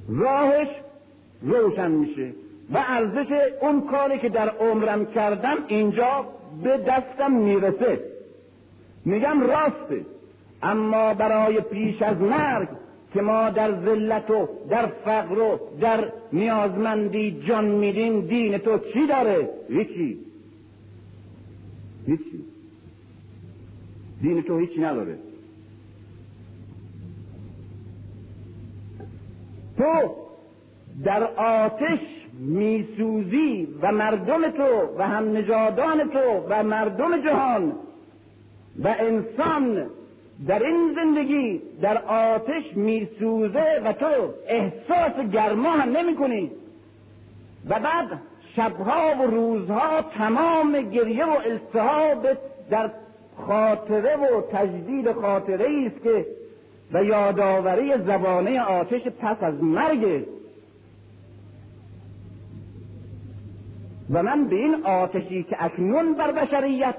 راهش 0.08 0.68
روشن 1.42 1.90
میشه. 1.90 2.32
و 2.72 2.84
ارزش 2.88 3.26
اون 3.60 3.80
کاری 3.80 4.18
که 4.18 4.28
در 4.28 4.48
عمرم 4.48 5.06
کردم 5.06 5.56
اینجا 5.68 6.26
به 6.62 6.76
دستم 6.76 7.32
می‌رسه. 7.32 8.00
میگم 9.04 9.40
راسته. 9.40 10.04
اما 10.62 11.14
برای 11.14 11.60
پیش 11.60 12.02
از 12.02 12.16
مرگ 12.16 12.68
که 13.14 13.20
ما 13.20 13.50
در 13.50 13.80
ذلت 13.84 14.30
و 14.30 14.48
در 14.70 14.86
فقر 14.86 15.38
و 15.38 15.60
در 15.80 16.12
نیازمندی 16.32 17.42
جان 17.48 17.64
میدیم 17.64 18.20
دین 18.20 18.58
تو 18.58 18.78
چی 18.78 19.06
داره؟ 19.06 19.50
هیچی. 19.68 20.18
هیچی. 22.06 22.44
دین 24.22 24.42
تو 24.42 24.58
هیچی 24.58 24.80
نداره. 24.80 25.18
تو 29.80 30.14
در 31.04 31.22
آتش 31.36 31.98
میسوزی 32.38 33.68
و 33.82 33.92
مردم 33.92 34.50
تو 34.50 34.98
و 34.98 35.02
هم 35.02 35.36
نجادان 35.36 36.10
تو 36.10 36.46
و 36.48 36.62
مردم 36.62 37.22
جهان 37.22 37.72
و 38.84 38.94
انسان 38.98 39.86
در 40.46 40.62
این 40.62 40.94
زندگی 40.94 41.62
در 41.82 41.98
آتش 42.04 42.76
میسوزه 42.76 43.82
و 43.84 43.92
تو 43.92 44.06
احساس 44.48 45.30
گرما 45.32 45.70
هم 45.70 45.96
نمی 45.96 46.16
کنی 46.16 46.50
و 47.68 47.78
بعد 47.80 48.06
شبها 48.56 49.14
و 49.20 49.22
روزها 49.22 50.02
تمام 50.02 50.80
گریه 50.80 51.24
و 51.24 51.36
التهاب 51.44 52.26
در 52.70 52.90
خاطره 53.46 54.16
و 54.16 54.40
تجدید 54.52 55.12
خاطره 55.12 55.66
است 55.86 56.02
که 56.02 56.26
و 56.92 57.04
یادآوری 57.04 57.92
زبانه 58.06 58.60
آتش 58.60 59.02
پس 59.02 59.36
از 59.40 59.62
مرگ. 59.62 60.24
و 64.10 64.22
من 64.22 64.44
به 64.44 64.56
این 64.56 64.74
آتشی 64.84 65.42
که 65.42 65.64
اکنون 65.64 66.14
بر 66.14 66.32
بشریت 66.32 66.94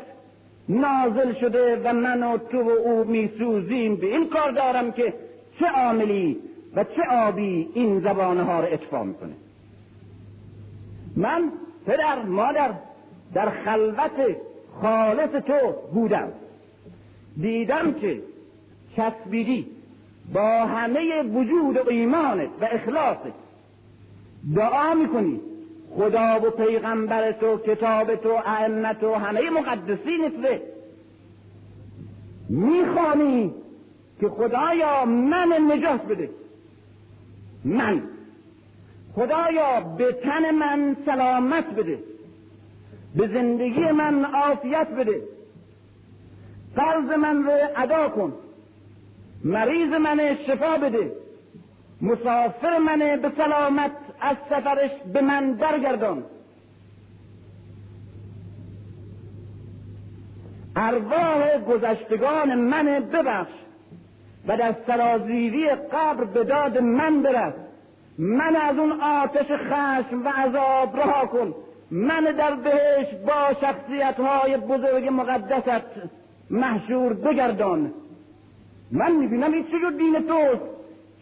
نازل 0.69 1.33
شده 1.33 1.81
و 1.83 1.93
من 1.93 2.23
و 2.23 2.37
تو 2.37 2.61
و 2.61 2.69
او 2.69 3.03
میسوزیم 3.03 3.95
به 3.95 4.07
این 4.07 4.29
کار 4.29 4.51
دارم 4.51 4.91
که 4.91 5.13
چه 5.59 5.65
عاملی 5.65 6.37
و 6.75 6.83
چه 6.83 7.01
آبی 7.11 7.69
این 7.73 7.99
زبانه 7.99 8.43
ها 8.43 8.59
را 8.59 8.67
اطفا 8.67 9.03
می‌کنه. 9.03 9.33
من 11.15 11.51
پدر 11.85 12.23
مادر 12.23 12.71
در 13.33 13.49
خلوت 13.49 14.37
خالص 14.81 15.29
تو 15.29 15.73
بودم. 15.93 16.31
دیدم 17.41 17.93
که 17.93 18.21
چسبیدی 18.95 19.67
با 20.33 20.65
همه 20.65 21.23
وجود 21.23 21.77
و 21.77 21.89
ایمانت 21.89 22.49
و 22.61 22.67
اخلاصت 22.71 23.33
دعا 24.55 24.93
می‌کنی. 24.93 25.39
خدا 25.95 26.39
و 26.43 26.49
پیغمبر 26.49 27.31
تو 27.31 27.57
کتاب 27.57 28.15
تو 28.15 28.29
ائمت 28.45 29.03
و 29.03 29.13
همه 29.13 29.49
مقدسین 29.49 30.29
تو 30.29 30.47
می‌خوانی 32.49 33.53
که 34.19 34.29
خدایا 34.29 35.05
من 35.05 35.53
نجات 35.71 36.01
بده. 36.01 36.29
من. 37.65 38.01
خدایا 39.15 39.79
به 39.79 40.11
تن 40.11 40.55
من 40.55 40.95
سلامت 41.05 41.75
بده. 41.75 41.99
به 43.15 43.27
زندگی 43.27 43.91
من 43.91 44.25
عافیت 44.25 44.87
بده. 44.87 45.21
قرض 46.75 47.17
من 47.19 47.43
رو 47.43 47.51
ادا 47.75 48.09
کن. 48.09 48.33
مریض 49.43 49.93
من 49.93 50.37
شفا 50.47 50.77
بده. 50.77 51.11
مسافر 52.01 52.77
من 52.77 53.19
به 53.21 53.31
سلامت 53.37 53.91
از 54.21 54.37
سفرش 54.49 54.91
به 55.13 55.21
من 55.21 55.53
برگردان. 55.53 56.23
ارواح 60.75 61.57
گذشتگان 61.57 62.55
من 62.55 62.85
ببخش 62.85 63.51
و 64.47 64.57
در 64.57 64.75
سرازیری 64.87 65.69
قبر 65.69 66.23
به 66.23 66.43
داد 66.43 66.77
من 66.77 67.21
برس. 67.21 67.53
من 68.17 68.55
از 68.55 68.77
اون 68.77 69.01
آتش 69.01 69.45
خشم 69.51 70.25
و 70.25 70.29
عذاب 70.29 70.97
رها 70.97 71.25
کن. 71.25 71.53
من 71.91 72.23
در 72.23 72.55
بهش 72.55 73.07
با 73.27 73.53
شخصیت 73.61 74.19
های 74.19 74.57
بزرگ 74.57 75.07
مقدست 75.11 75.85
محشور 76.49 77.13
بگردان. 77.13 77.93
من 78.91 79.11
می‌بینم 79.11 79.53
این 79.53 79.63
چجور 79.63 79.91
دین 79.91 80.13
توست 80.13 80.61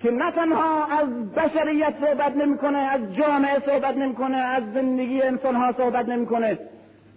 که 0.02 0.12
نه 0.12 0.32
تنها 0.32 0.86
از 0.86 1.32
بشریت 1.32 1.94
صحبت 2.02 2.36
نمی‌کنه 2.36 2.78
از 2.78 3.16
جامعه 3.16 3.60
صحبت 3.66 3.98
نمی‌کنه 3.98 4.38
از 4.38 4.64
زندگی 4.74 5.22
انسان 5.22 5.56
ها 5.56 5.74
صحبت 5.78 6.10
نمی‌کنه 6.10 6.60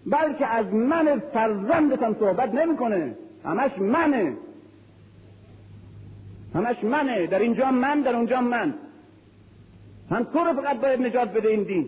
بلکه 0.07 0.47
از 0.47 0.75
من 0.75 1.23
فرزندتان 1.33 2.17
صحبت 2.21 2.55
نمی‌کنه. 2.55 3.17
همش 3.45 3.71
منه. 3.79 4.33
همش 6.55 6.85
منه. 6.85 7.27
در 7.27 7.39
اینجا 7.39 7.71
من 7.71 8.01
در 8.01 8.17
اونجا 8.17 8.41
من. 8.41 8.75
هم 10.11 10.25
تو 10.25 10.39
رو 10.39 10.63
فقط 10.63 10.81
باید 10.81 11.01
نجات 11.03 11.33
بده 11.33 11.49
این 11.49 11.63
دین. 11.63 11.87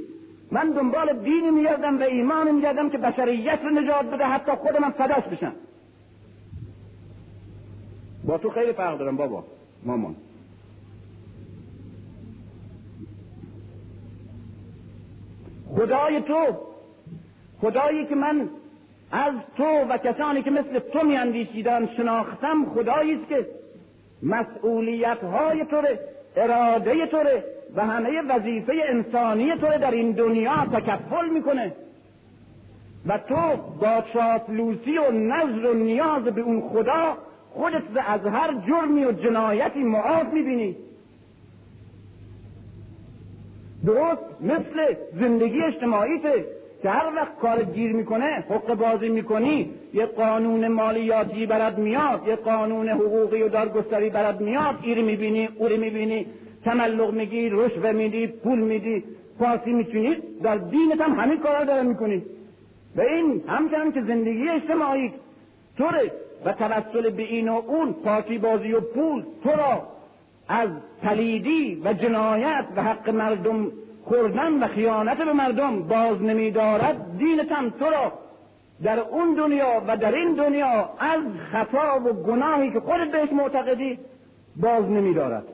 من 0.51 0.71
دنبال 0.71 1.13
دینی 1.13 1.51
میگردم 1.51 1.99
و 1.99 2.03
ایمانی 2.03 2.53
میگردم 2.53 2.91
که 2.91 2.99
بشریت 2.99 3.59
رو 3.65 3.71
نجات 3.71 4.11
بده 4.11 4.25
حتی 4.25 4.53
خودم 4.53 4.91
فداش 4.91 5.25
بشم. 5.25 5.53
با 8.27 8.39
تو 8.39 8.51
خیلی 8.51 8.73
فرق 8.73 8.99
دارم 8.99 9.17
بابا. 9.17 9.45
مامان. 9.83 10.17
خدای 15.77 16.21
تو 16.21 16.45
خدایی 17.61 18.07
که 18.07 18.15
من 18.15 18.49
از 19.13 19.35
تو 19.57 19.65
و 19.65 19.99
کسانی 19.99 20.43
که 20.43 20.51
مثل 20.51 20.79
تو 20.79 21.07
میاندیشیدن 21.07 21.89
شناختم 21.97 22.65
خدایی 22.75 23.15
است 23.15 23.29
که 23.29 23.47
مسئولیت 24.23 25.25
های 25.25 25.65
تو 25.65 25.83
اراده 26.37 27.07
تو 27.07 27.19
و 27.77 27.87
همه 27.87 28.23
وظیفه 28.23 28.73
انسانی 28.85 29.57
تو 29.57 29.79
در 29.79 29.91
این 29.91 30.13
دنیا 30.13 30.67
تکفل 30.73 31.29
می‌کنه. 31.29 31.73
و 33.07 33.19
تو 33.19 33.57
با 33.81 34.03
چاپلوسی 34.13 34.99
و 34.99 35.11
نظر 35.11 35.67
و 35.67 35.75
نیاز 35.75 36.23
به 36.23 36.41
اون 36.41 36.69
خدا 36.69 37.17
خودت 37.55 37.83
از 38.07 38.27
هر 38.27 38.55
جرمی 38.69 39.05
و 39.05 39.13
جنایتی 39.13 39.83
معاف 39.83 40.33
می‌بینی. 40.33 40.77
درست 43.87 44.23
مثل 44.41 44.95
زندگی 45.21 45.63
اجتماعیته 45.63 46.45
که 46.83 46.91
هر 46.91 47.17
وقت 47.17 47.39
کار 47.39 47.63
گیر 47.63 47.93
می‌کنه 47.93 48.25
حق 48.25 48.75
بازی 48.75 49.09
می‌کنی 49.09 49.71
یه 49.95 50.07
قانون 50.07 50.69
مالیاتی 50.69 51.47
برد 51.47 51.79
میاد 51.79 52.23
یه 52.29 52.37
قانون 52.37 52.89
حقوقی 52.89 53.43
و 53.43 53.49
دارگستری 53.49 54.11
برد 54.11 54.41
میاد 54.41 54.79
ایری 54.83 55.03
می‌بینی 55.03 55.49
اوری 55.59 55.77
می‌بینی 55.77 56.27
تملق 56.65 57.15
میگی 57.15 57.49
رشوه 57.49 57.93
میدی 57.93 58.27
پول 58.27 58.59
میدی 58.59 59.05
پاسی 59.39 59.73
می‌تونی 59.73 60.17
در 60.43 60.57
دینت 60.57 61.01
هم 61.01 61.13
همین 61.13 61.39
کارا 61.39 61.65
داره 61.65 61.83
می‌کنی. 61.83 62.23
و 62.97 63.01
این 63.01 63.43
همچنان 63.49 63.93
که 63.93 64.03
زندگی 64.03 64.49
اجتماعی 64.49 65.13
طوره. 65.79 66.13
و 66.45 66.53
توسل 66.53 67.11
به 67.11 67.23
این 67.23 67.49
و 67.49 67.63
اون 67.67 67.93
پاکی 67.93 68.39
بازی 68.39 68.73
و 68.73 68.81
پول 68.81 69.25
تو 69.45 69.51
را 69.51 69.89
از 70.49 70.69
پلیدی 71.03 71.83
و 71.85 71.93
جنایت 71.93 72.65
و 72.77 72.83
حق 72.83 73.11
مردم 73.11 73.73
خوردن 74.05 74.63
و 74.63 74.69
خیانت 74.69 75.19
به 75.19 75.33
مردم 75.33 75.83
باز 75.83 76.23
نمیدارد 76.23 77.19
دینتم 77.19 77.71
تو 77.71 77.85
را 77.85 78.13
در 78.83 79.01
اون 79.01 79.35
دنیا 79.35 79.83
و 79.87 79.97
در 79.97 80.15
این 80.15 80.35
دنیا 80.35 80.91
از 80.99 81.23
خطا 81.53 82.01
و 82.01 82.13
گناهی 82.13 82.71
که 82.71 82.81
خودت 82.81 83.11
بهش 83.13 83.33
معتقدی 83.33 83.99
باز 84.57 84.85
نمیدارد. 84.85 85.45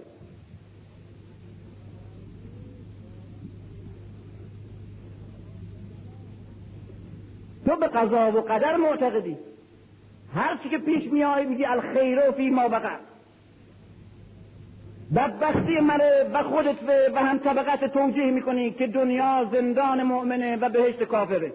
تو 7.66 7.76
به 7.76 7.86
قضا 7.86 8.32
و 8.32 8.40
قدر 8.40 8.76
معتقدی. 8.76 9.36
هر 10.34 10.56
چی 10.62 10.68
که 10.68 10.78
پیش 10.78 11.12
میای 11.12 11.46
میگی 11.46 11.64
الخیر 11.64 12.30
فی 12.30 12.50
ما 12.50 12.68
بقر 12.68 12.96
بدبختی 15.16 15.80
منه 15.80 16.24
و 16.32 16.42
خودت 16.42 16.76
و 17.14 17.18
هم 17.20 17.38
طبقت 17.38 17.84
توجیه 17.92 18.30
می‌کنی 18.30 18.70
که 18.70 18.86
دنیا 18.86 19.48
زندان 19.52 20.02
مؤمنه 20.02 20.56
و 20.56 20.68
بهشت 20.68 21.02
کافره. 21.02 21.52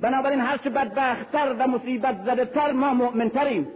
بنابراین 0.00 0.40
هرچه 0.40 0.70
بدبختتر 0.70 1.54
و 1.58 1.66
مصیبت 1.66 2.16
زده 2.26 2.44
تر 2.44 2.72
ما 2.72 2.94
مؤمنتریم. 2.94 3.66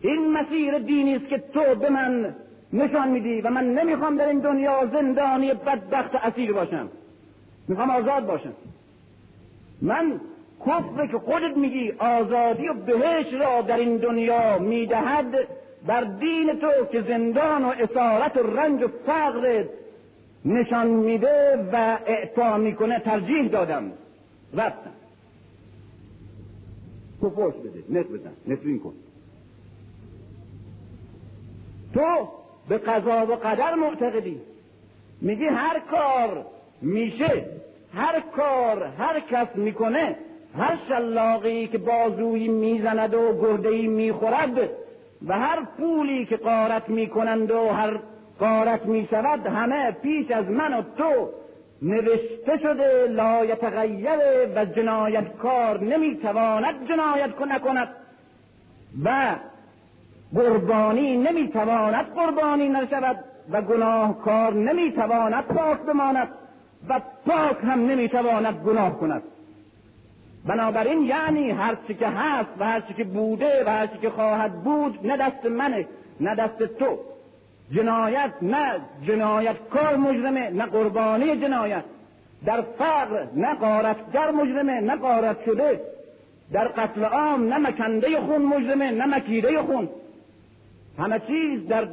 این 0.00 0.32
مسیر 0.32 0.78
دینی 0.78 1.16
است 1.16 1.28
که 1.28 1.38
تو 1.38 1.74
به 1.74 1.90
من 1.90 2.34
نشان 2.72 3.08
میدی 3.08 3.40
و 3.40 3.50
من 3.50 3.74
نمی‌خوام 3.74 4.16
در 4.16 4.28
این 4.28 4.38
دنیا 4.38 4.86
زندانی 4.92 5.54
بدبخت 5.54 6.14
اسیر 6.14 6.52
باشم. 6.52 6.88
می‌خوام 7.68 7.90
آزاد 7.90 8.26
باشم. 8.26 8.52
من 9.82 10.20
کفر 10.60 11.06
که 11.06 11.18
خودت 11.18 11.56
میگی 11.56 11.92
آزادی 11.98 12.68
و 12.68 12.74
بهش 12.74 13.32
را 13.32 13.62
در 13.62 13.76
این 13.76 13.96
دنیا 13.96 14.58
می‌دهد 14.58 15.34
بر 15.86 16.00
دین 16.00 16.60
تو 16.60 16.70
که 16.92 17.02
زندان 17.02 17.64
و 17.64 17.68
اسارت 17.68 18.36
و 18.36 18.42
رنج 18.42 18.82
و 18.82 18.88
فقر 19.06 19.64
نشان 20.44 20.86
میده 20.86 21.68
و 21.72 21.98
اعطا 22.06 22.56
می‌کنه 22.56 22.98
ترجیح 22.98 23.48
دادم. 23.48 23.92
رفتم. 24.54 24.90
تو 27.20 27.30
فوش 27.30 27.54
بده. 27.54 28.00
نت 28.00 28.06
بزن. 28.06 28.32
نفرین 28.46 28.78
کن. 28.80 28.92
تو 31.94 32.28
به 32.68 32.78
قضا 32.78 33.26
و 33.26 33.34
قدر 33.34 33.74
معتقدی. 33.74 34.40
میگی 35.20 35.44
هر 35.44 35.80
کار 35.80 36.46
میشه. 36.82 37.44
هر 37.94 38.20
کار 38.20 38.84
هر 38.84 39.20
کس 39.20 39.56
می‌کنه 39.56 40.16
هر 40.58 40.78
شلاقی 40.88 41.66
که 41.66 41.78
بازویی 41.78 42.48
می‌زند 42.48 43.14
و 43.14 43.40
گردهی 43.40 43.86
می‌خورد 43.86 44.70
و 45.26 45.38
هر 45.38 45.62
پولی 45.78 46.26
که 46.26 46.36
قارت 46.36 46.88
می‌کنند 46.88 47.50
و 47.50 47.68
هر 47.68 47.98
قارت 48.38 48.86
می‌شود 48.86 49.46
همه 49.46 49.90
پیش 49.90 50.30
از 50.30 50.50
من 50.50 50.74
و 50.74 50.82
تو 50.82 51.28
نوشته 51.82 52.58
شده 52.62 53.06
لا 53.08 53.44
یتغیر 53.44 54.08
و 54.56 54.64
جنایتکار 54.64 55.80
نمی‌تواند 55.80 56.88
جنایت 56.88 57.40
نکند 57.40 57.88
و 59.04 59.36
قربانی 60.34 61.16
نمی‌تواند 61.16 62.06
قربانی 62.14 62.68
نشود 62.68 63.24
و 63.50 63.62
گناهکار 63.62 64.54
نمی‌تواند 64.54 65.44
پاک 65.44 65.78
بماند 65.78 66.28
و 66.88 67.00
پاک 67.26 67.56
هم 67.62 67.86
نمی‌تواند 67.86 68.54
گناه 68.54 68.98
کند. 68.98 69.22
بنابراین 70.46 71.02
یعنی 71.02 71.50
هرچی 71.50 71.94
که 71.94 72.06
هست 72.08 72.50
و 72.58 72.64
هرچی 72.64 72.94
که 72.94 73.04
بوده 73.04 73.64
و 73.66 73.68
هرچی 73.68 73.98
که 73.98 74.10
خواهد 74.10 74.62
بود 74.64 75.06
نه 75.06 75.16
دست 75.16 75.46
منه 75.46 75.86
نه 76.20 76.34
دست 76.34 76.62
تو. 76.62 76.98
جنایت 77.70 78.32
نه 78.42 78.80
جنایت 79.06 79.56
کار 79.70 79.96
مجرمه 79.96 80.50
نه 80.50 80.66
قربانی 80.66 81.36
جنایت. 81.36 81.84
در 82.46 82.60
فقر 82.78 83.26
نه 83.34 83.54
قارتگر 83.54 84.30
مجرمه 84.30 84.80
نه 84.80 84.96
قارت 84.96 85.44
شده. 85.44 85.80
در 86.52 86.68
قتل 86.68 87.04
عام 87.04 87.48
نه 87.48 87.58
مکنده 87.58 88.20
خون 88.20 88.42
مجرمه 88.42 88.90
نه 88.90 89.06
مکیده 89.06 89.62
خون. 89.62 89.88
همه 90.98 91.20
چیز 91.26 91.68
در 91.68 91.88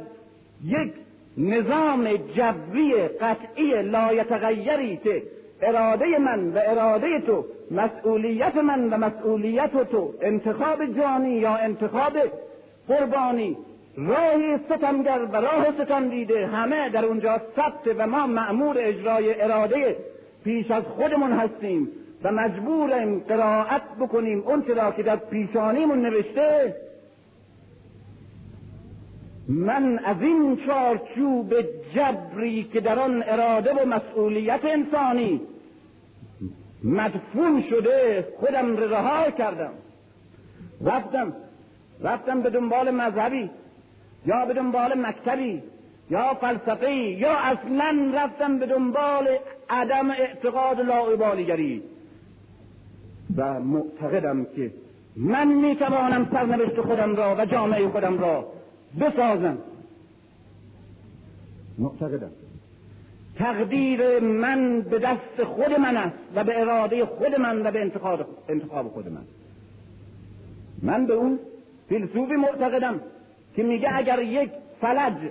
یک 0.64 0.92
نظام 1.38 2.16
جبری 2.16 3.08
قطعی 3.08 3.82
لایتغیری 3.82 4.96
که 4.96 5.22
اراده 5.68 6.18
من 6.18 6.48
و 6.48 6.60
اراده 6.64 7.20
تو 7.20 7.44
مسئولیت 7.70 8.56
من 8.56 8.92
و 8.92 8.96
مسئولیت 8.96 9.90
تو 9.90 10.14
انتخاب 10.22 10.84
جانی 10.96 11.30
یا 11.30 11.54
انتخاب 11.54 12.12
قربانی 12.88 13.56
راهی 13.96 14.58
ستمگر 14.58 15.18
و 15.32 15.36
راه 15.36 15.66
ستم 15.78 16.08
دیده 16.08 16.46
همه 16.46 16.88
در 16.88 17.04
اونجا 17.04 17.40
ثبت 17.56 17.96
و 17.98 18.06
ما 18.06 18.26
معمور 18.26 18.76
اجرای 18.78 19.42
اراده 19.42 19.96
پیش 20.44 20.70
از 20.70 20.82
خودمون 20.84 21.32
هستیم 21.32 21.88
و 22.24 22.32
مجبوریم 22.32 23.18
قرائت 23.18 23.82
بکنیم 24.00 24.42
اون 24.46 24.64
را 24.76 24.90
که 24.90 25.02
در 25.02 25.16
پیشانیمون 25.16 26.00
نوشته. 26.00 26.74
من 29.48 29.98
از 29.98 30.16
این 30.20 30.58
چارچوب 30.66 31.54
جبری 31.94 32.64
که 32.72 32.80
در 32.80 32.98
آن 32.98 33.24
اراده 33.26 33.74
و 33.74 33.86
مسئولیت 33.86 34.64
انسانی 34.64 35.40
مدفون 36.84 37.64
شده 37.70 38.28
خودم 38.40 38.76
رها 38.76 39.30
کردم. 39.30 39.72
رفتم 40.84 41.32
رفتم 42.00 42.40
به 42.40 42.50
دنبال 42.50 42.90
مذهبی 42.90 43.50
یا 44.26 44.46
به 44.46 44.54
دنبال 44.54 44.98
مکتبی 44.98 45.62
یا 46.10 46.34
فلسفه 46.34 46.92
یا 46.94 47.36
اصلا 47.36 48.12
رفتم 48.14 48.58
به 48.58 48.66
دنبال 48.66 49.28
عدم 49.70 50.10
اعتقاد 50.10 50.80
لاعبالیگری 50.80 51.82
و 53.36 53.60
معتقدم 53.60 54.44
که 54.44 54.70
من 55.16 55.48
می‌توانم 55.48 56.28
سرنوشت 56.32 56.80
خودم 56.80 57.16
را 57.16 57.36
و 57.38 57.44
جامعه 57.44 57.88
خودم 57.88 58.18
را 58.18 58.52
بسازم. 59.00 59.58
معتقدم. 61.78 62.30
تقدیر 63.38 64.20
من 64.20 64.80
به 64.80 64.98
دست 64.98 65.44
خود 65.44 65.72
من 65.72 65.96
است 65.96 66.16
و 66.34 66.44
به 66.44 66.60
اراده 66.60 67.04
خود 67.04 67.40
من 67.40 67.66
و 67.66 67.70
به 67.70 67.80
انتخاب, 67.80 68.26
انتخاب 68.48 68.88
خود 68.88 69.08
من. 69.08 69.24
من 70.82 71.06
به 71.06 71.14
اون 71.14 71.38
فیلسوفی 71.88 72.36
معتقدم 72.36 73.00
که 73.56 73.62
میگه 73.62 73.96
اگر 73.96 74.22
یک 74.22 74.50
فلج 74.80 75.30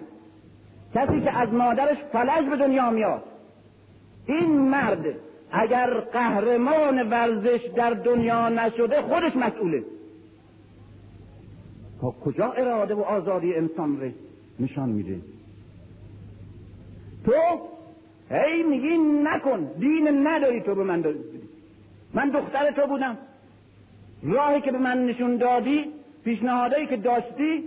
کسی 0.95 1.21
که 1.21 1.37
از 1.37 1.49
مادرش 1.49 1.97
فلج 2.11 2.49
به 2.49 2.55
دنیا 2.55 2.89
میاد 2.89 3.23
این 4.25 4.57
مرد 4.59 5.05
اگر 5.51 5.99
قهرمان 5.99 7.09
ورزش 7.09 7.61
در 7.75 7.89
دنیا 7.89 8.49
نشده 8.49 9.01
خودش 9.01 9.35
مسئوله. 9.35 9.83
تا 12.01 12.11
کجا 12.11 12.51
اراده 12.51 12.93
و 12.93 13.01
آزادی 13.01 13.53
انسان 13.53 14.01
رو 14.01 14.09
نشان 14.59 14.89
میده؟ 14.89 15.19
تو 17.25 17.33
هی 18.33 18.63
میگی 18.63 18.97
نکن 18.97 19.71
دین 19.79 20.27
نداری 20.27 20.61
تو 20.61 20.75
به 20.75 20.83
من 20.83 21.01
داری 21.01 21.19
من 22.13 22.29
دختر 22.29 22.71
تو 22.71 22.87
بودم. 22.87 23.17
راهی 24.23 24.61
که 24.61 24.71
به 24.71 24.77
من 24.77 25.05
نشون 25.05 25.37
دادی 25.37 25.85
پیشنهادایی 26.23 26.87
که 26.87 26.97
داشتی 26.97 27.63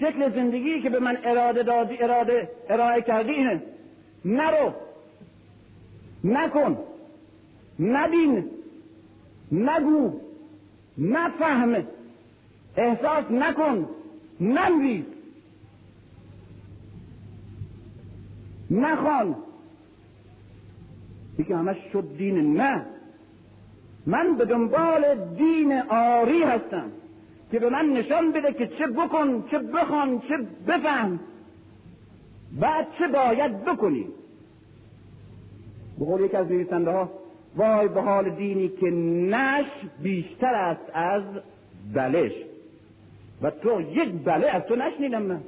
شکل 0.00 0.30
زندگی 0.30 0.80
که 0.80 0.90
به 0.90 0.98
من 0.98 1.18
اراده 1.24 1.62
دادی 1.62 2.02
اراده 2.02 2.48
ارائه 2.70 3.02
کردی 3.02 3.30
اینه. 3.32 3.62
نرو. 4.24 4.72
نکن. 6.24 6.78
نبین. 7.78 8.50
نگو. 9.52 10.20
نفهم. 10.98 11.86
احساس 12.76 13.24
نکن. 13.30 13.88
ننویس. 14.40 15.04
نخوان. 18.70 19.36
دیگه 21.36 21.56
همش 21.56 21.76
شد 21.92 22.04
دین 22.18 22.56
نه 22.56 22.86
من 24.06 24.36
به 24.36 24.44
دنبال 24.44 25.14
دین 25.38 25.72
آری 25.88 26.42
هستم 26.42 26.90
که 27.50 27.58
به 27.58 27.70
من 27.70 27.86
نشان 27.86 28.32
بده 28.32 28.52
که 28.52 28.66
چه 28.66 28.86
بکن 28.86 29.44
چه 29.50 29.58
بخوان 29.58 30.20
چه 30.20 30.36
بفهم. 30.66 31.20
بعد 32.60 32.86
چه 32.98 33.08
باید 33.08 33.64
بکنی؟ 33.64 34.06
به 35.98 36.04
قول 36.04 36.20
یک 36.20 36.34
از 36.34 36.46
نویسنده 36.46 36.90
ها 36.90 37.10
وای 37.56 37.88
به 37.88 38.00
حال 38.00 38.30
دینی 38.30 38.68
که 38.68 38.90
نش 39.30 39.66
بیشتر 40.02 40.54
است 40.54 40.90
از 40.94 41.22
بلش 41.94 42.32
و 43.42 43.50
تو 43.50 43.80
یک 43.80 44.12
بله 44.24 44.46
از 44.46 44.62
تو 44.62 44.76
نشنیدم 44.76 45.22
من. 45.22 45.40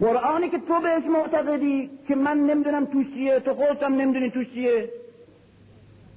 قرآنی 0.00 0.48
که 0.48 0.58
تو 0.58 0.80
بهش 0.80 1.04
معتقدی 1.04 1.90
که 2.08 2.14
من 2.14 2.38
نمی‌دونم 2.38 2.84
توش 2.86 3.06
چیه 3.14 3.40
تو 3.40 3.54
خودتم 3.54 3.94
نمی‌دونی 3.94 4.30
توش 4.30 4.52
چیه. 4.52 4.88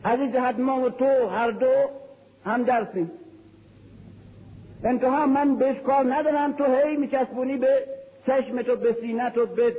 از 0.03 0.19
این 0.19 0.31
جهت 0.31 0.59
ما 0.59 0.81
و 0.81 0.89
تو 0.89 1.27
هر 1.27 1.51
دو 1.51 1.73
هم 2.45 2.63
درسیم. 2.63 3.11
انتها 4.83 5.25
من 5.25 5.55
بهش 5.55 5.77
کار 5.77 6.13
ندارم 6.13 6.51
تو 6.51 6.63
هی 6.63 6.97
میچسبونی 6.97 7.57
به 7.57 7.83
چشم 8.27 8.61
تو 8.61 8.75
به 8.75 8.97
سینه 9.01 9.29
تو 9.29 9.45
به 9.45 9.75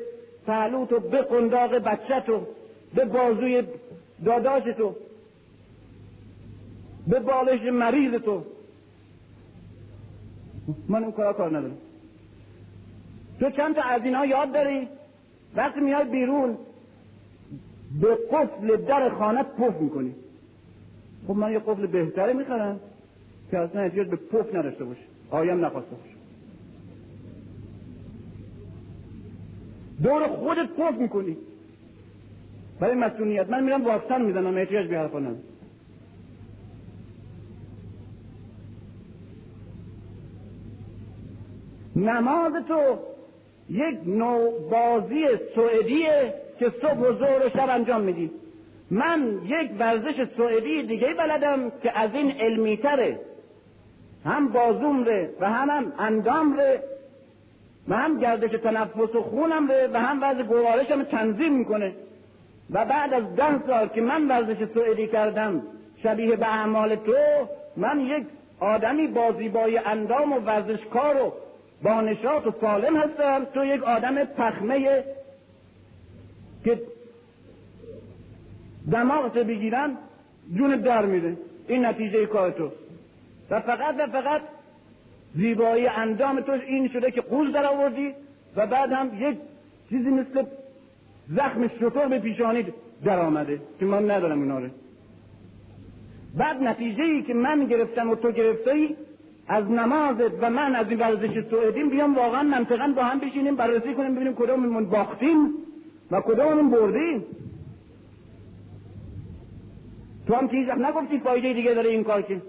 پهلو 0.46 0.86
تو 0.86 1.01
به 1.01 1.22
قنداق 1.22 1.74
بچه 1.74 2.20
تو 2.20 2.46
به 2.94 3.05
بازوی 3.05 3.62
داداش 4.24 4.62
تو 4.62 4.94
به 7.07 7.20
بالش 7.20 7.62
مریض 7.72 8.14
تو. 8.14 8.44
من 10.88 11.03
اون 11.03 11.12
کار 11.12 11.48
ندارم. 11.48 11.78
تو 13.41 13.51
چند 13.51 13.74
تا 13.74 13.82
از 13.82 14.03
اینا 14.05 14.26
یاد 14.26 14.53
داری؟ 14.53 14.88
وقتی 15.57 15.80
میای 15.80 16.05
بیرون 16.05 16.57
به 18.01 18.18
قفل 18.32 18.76
در 18.76 19.11
خانه 19.11 19.43
پف 19.43 19.80
می‌کنی. 19.80 20.14
خب 21.26 21.36
من 21.36 21.53
یه 21.53 21.59
قفل 21.59 21.86
بهتره 21.86 22.32
می‌خرم 22.32 22.80
که 23.51 23.59
اصلا 23.59 23.80
احتیاج 23.80 24.09
به 24.09 24.16
پف 24.16 24.55
نداشته 24.55 24.84
باشه. 24.84 25.01
آیم 25.30 25.64
نخواسته 25.64 25.91
باشه. 25.91 26.14
دور 30.03 30.26
خودت 30.26 30.68
پف 30.68 30.95
می‌کنی. 30.95 31.36
برای 32.80 32.95
مسئولیت. 32.95 33.51
من 33.51 33.64
میرم 33.64 33.84
واکسن 33.84 34.22
می‌زنم 34.22 34.57
احتیاج 34.57 34.86
به 34.86 34.99
حرفا 34.99 35.18
ندارم. 35.18 35.43
نماز 41.97 42.53
تو 42.68 42.99
یک 43.70 43.98
نوع 44.06 44.70
بازی 44.70 45.26
سوئدی 45.54 46.06
که 46.58 46.72
صبح 46.82 46.98
و 46.98 47.18
ظهر 47.18 47.46
و 47.46 47.48
شب 47.48 47.68
انجام 47.70 48.00
میدیم. 48.00 48.30
من 48.90 49.40
یک 49.46 49.70
ورزش 49.78 50.26
سوئدی 50.36 50.82
دیگه 50.82 51.14
بلدم 51.14 51.72
که 51.82 51.98
از 51.98 52.10
این 52.14 52.30
علمی 52.40 52.76
تره. 52.76 53.18
هم 54.24 54.48
بازوم 54.48 55.04
ره 55.04 55.30
و 55.40 55.50
هم, 55.50 55.70
هم 55.70 55.92
اندام 55.98 56.56
ره 56.56 56.82
و 57.88 57.96
هم 57.96 58.18
گردش 58.18 58.50
تنفس 58.50 59.14
و 59.14 59.22
خونم 59.22 59.68
ره 59.68 59.90
و 59.92 59.96
هم 59.98 60.22
وضع 60.22 60.42
گوارشم 60.42 61.02
تنظیم 61.02 61.52
می‌کنه. 61.52 61.92
و 62.70 62.84
بعد 62.84 63.14
از 63.14 63.36
ده 63.36 63.66
سال 63.66 63.88
که 63.88 64.00
من 64.00 64.28
ورزش 64.28 64.64
سوئدی 64.74 65.06
کردم 65.06 65.62
شبیه 66.02 66.36
به 66.36 66.46
اعمال 66.46 66.96
تو 66.96 67.12
من 67.76 68.00
یک 68.00 68.26
آدمی 68.60 69.06
با 69.06 69.32
زیبای 69.32 69.78
اندام 69.78 70.32
و 70.32 70.36
ورزشکار 70.36 71.16
و 71.16 71.32
با 71.83 72.01
نشاط 72.01 72.47
و 72.47 72.53
سالم 72.61 72.97
هستم. 72.97 73.45
تو 73.55 73.64
یک 73.64 73.83
آدم 73.83 74.24
پخمه 74.24 75.05
که 76.64 76.81
دماغت 78.93 79.39
بگیرن 79.39 79.97
جون 80.55 80.76
در 80.76 81.07
میره. 81.07 81.37
این 81.68 81.85
نتیجه 81.85 82.26
کار 82.26 82.51
تو. 82.51 82.70
و 83.51 83.61
فقط 83.61 83.95
و 83.99 84.07
فقط 84.07 84.41
زیبایی 85.35 85.87
اندام 85.87 86.41
تو 86.41 86.53
این 86.53 86.89
شده 86.89 87.11
که 87.11 87.20
قوز 87.20 87.53
در 87.53 87.66
آوردی 87.66 88.14
و 88.57 88.66
بعد 88.66 88.93
هم 88.93 89.11
یک 89.18 89.39
چیزی 89.89 90.11
مثل 90.11 90.45
زخم 91.28 91.68
شطور 91.68 92.09
به 92.09 92.18
پیشانید 92.18 92.74
در 93.05 93.18
آمده 93.18 93.61
که 93.81 93.87
من 93.87 94.11
ندارم 94.11 94.43
اینا 94.43 94.59
رو. 94.59 94.68
بعد 96.37 96.62
نتیجه 96.62 97.03
ای 97.03 97.22
که 97.22 97.35
من 97.35 97.64
گرفتم 97.64 98.11
و 98.11 98.14
تو 98.14 98.33
گرفته 98.33 98.70
ای 98.70 98.97
از 99.51 99.70
نمازت 99.70 100.42
و 100.42 100.51
من 100.51 100.74
از 100.74 100.88
این 100.88 100.98
ورزش 100.98 101.44
سوئدیم 101.51 101.90
بیام 101.90 102.14
واقعا 102.14 102.42
منطقا 102.42 102.92
با 102.96 103.05
هم 103.05 103.18
بشینیم 103.18 103.57
بررسی 103.57 103.94
کنیم 103.94 104.14
ببینیم 104.14 104.34
کدوممون 104.34 104.86
باختیم 104.86 105.55
و 106.11 106.20
کدوممون 106.20 106.70
بردیم. 106.70 107.24
تو 110.26 110.34
هم 110.34 110.48
که 110.48 110.57
نگفتی 110.57 111.18
فایده 111.18 111.53
دیگه 111.53 111.74
داره 111.74 111.90
این 111.90 112.05
کار 112.05 112.22
که؟ 112.22 112.42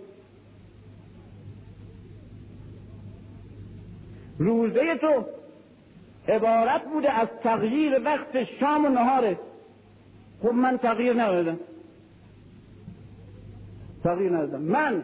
روزه 4.40 4.96
تو 4.96 5.26
عبارت 6.28 6.84
بوده 6.86 7.12
از 7.12 7.28
تغییر 7.44 8.02
وقت 8.06 8.44
شام 8.44 8.86
و 8.86 8.90
نهاره 8.90 9.40
خب 10.42 10.54
من 10.54 10.78
تغییر 10.78 11.14
ندادم. 11.14 11.60
تغییر 14.04 14.32
ندادم. 14.32 14.62
من 14.62 15.04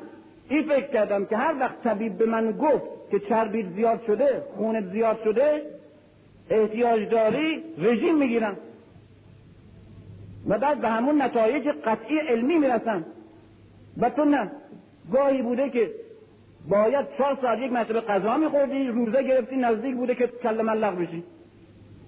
این 0.49 0.63
فکر 0.63 0.87
کردم 0.87 1.25
که 1.25 1.37
هر 1.37 1.55
وقت 1.59 1.83
طبیب 1.83 2.17
به 2.17 2.25
من 2.25 2.51
گفت 2.51 3.11
که 3.11 3.19
چربیت 3.19 3.65
زیاد 3.75 4.03
شده 4.07 4.43
خونت 4.55 4.91
زیاد 4.91 5.23
شده 5.23 5.61
احتیاج 6.49 7.09
داری 7.09 7.63
رژیم 7.77 8.17
می‌گیرم. 8.17 8.57
و 10.47 10.59
بعد 10.59 10.81
به 10.81 10.87
همون 10.89 11.21
نتایج 11.21 11.67
قطعی 11.67 12.19
علمی 12.19 12.57
می‌رسم. 12.57 13.05
و 13.97 14.09
تو 14.09 14.25
نه. 14.25 14.51
گاهی 15.13 15.41
بوده 15.41 15.69
که 15.69 15.91
باید 16.69 17.05
چهار 17.17 17.37
ساعت 17.41 17.59
یک 17.59 17.71
مرتبه 17.71 18.01
غذا 18.01 18.37
میخوردی 18.37 18.87
روزه 18.87 19.23
گرفتی 19.23 19.55
نزدیک 19.55 19.95
بوده 19.95 20.15
که 20.15 20.27
کل 20.27 20.61
ملق 20.61 20.99
بشی. 21.01 21.23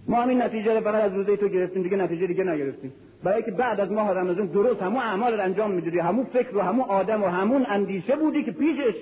ما 0.07 0.21
همین 0.21 0.41
نتیجه 0.41 0.73
رو 0.73 0.81
فقط 0.81 1.03
از 1.03 1.13
روزه 1.13 1.37
تو 1.37 1.47
گرفتیم 1.47 1.83
دیگه 1.83 1.97
نتیجه 1.97 2.27
دیگه 2.27 2.43
نگرفتیم. 2.43 2.93
برای 3.23 3.43
که 3.43 3.51
بعد 3.51 3.79
از 3.79 3.91
ماه 3.91 4.11
رمضان 4.11 4.45
درست 4.45 4.81
همون 4.81 5.01
اعمال 5.03 5.33
رو 5.33 5.43
انجام 5.43 5.71
می‌دادی. 5.71 5.99
همون 5.99 6.25
فکر 6.25 6.57
و 6.57 6.61
همون 6.61 6.89
آدم 6.89 7.23
و 7.23 7.27
همون 7.27 7.65
اندیشه 7.69 8.15
بودی 8.15 8.43
که 8.43 8.51
پیشش 8.51 8.95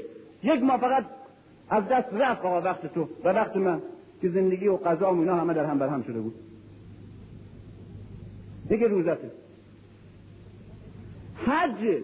یک 0.43 0.63
ماه 0.63 0.78
فقط 0.78 1.05
از 1.70 1.88
دست 1.88 2.13
رفت. 2.13 2.45
آقا 2.45 2.61
وقت 2.61 2.93
تو 2.93 3.09
و 3.24 3.30
وقت 3.30 3.55
من. 3.55 3.82
که 4.22 4.30
زندگی 4.30 4.68
و 4.68 4.76
قضا 4.76 5.13
و 5.13 5.20
اینا 5.20 5.36
همه 5.36 5.53
در 5.53 5.65
هم 5.65 5.80
بر 5.80 5.88
هم 5.88 6.03
شده 6.03 6.20
بود. 6.20 6.36
دیگه 8.70 8.88
روزته 8.88 9.32
حج. 11.45 12.03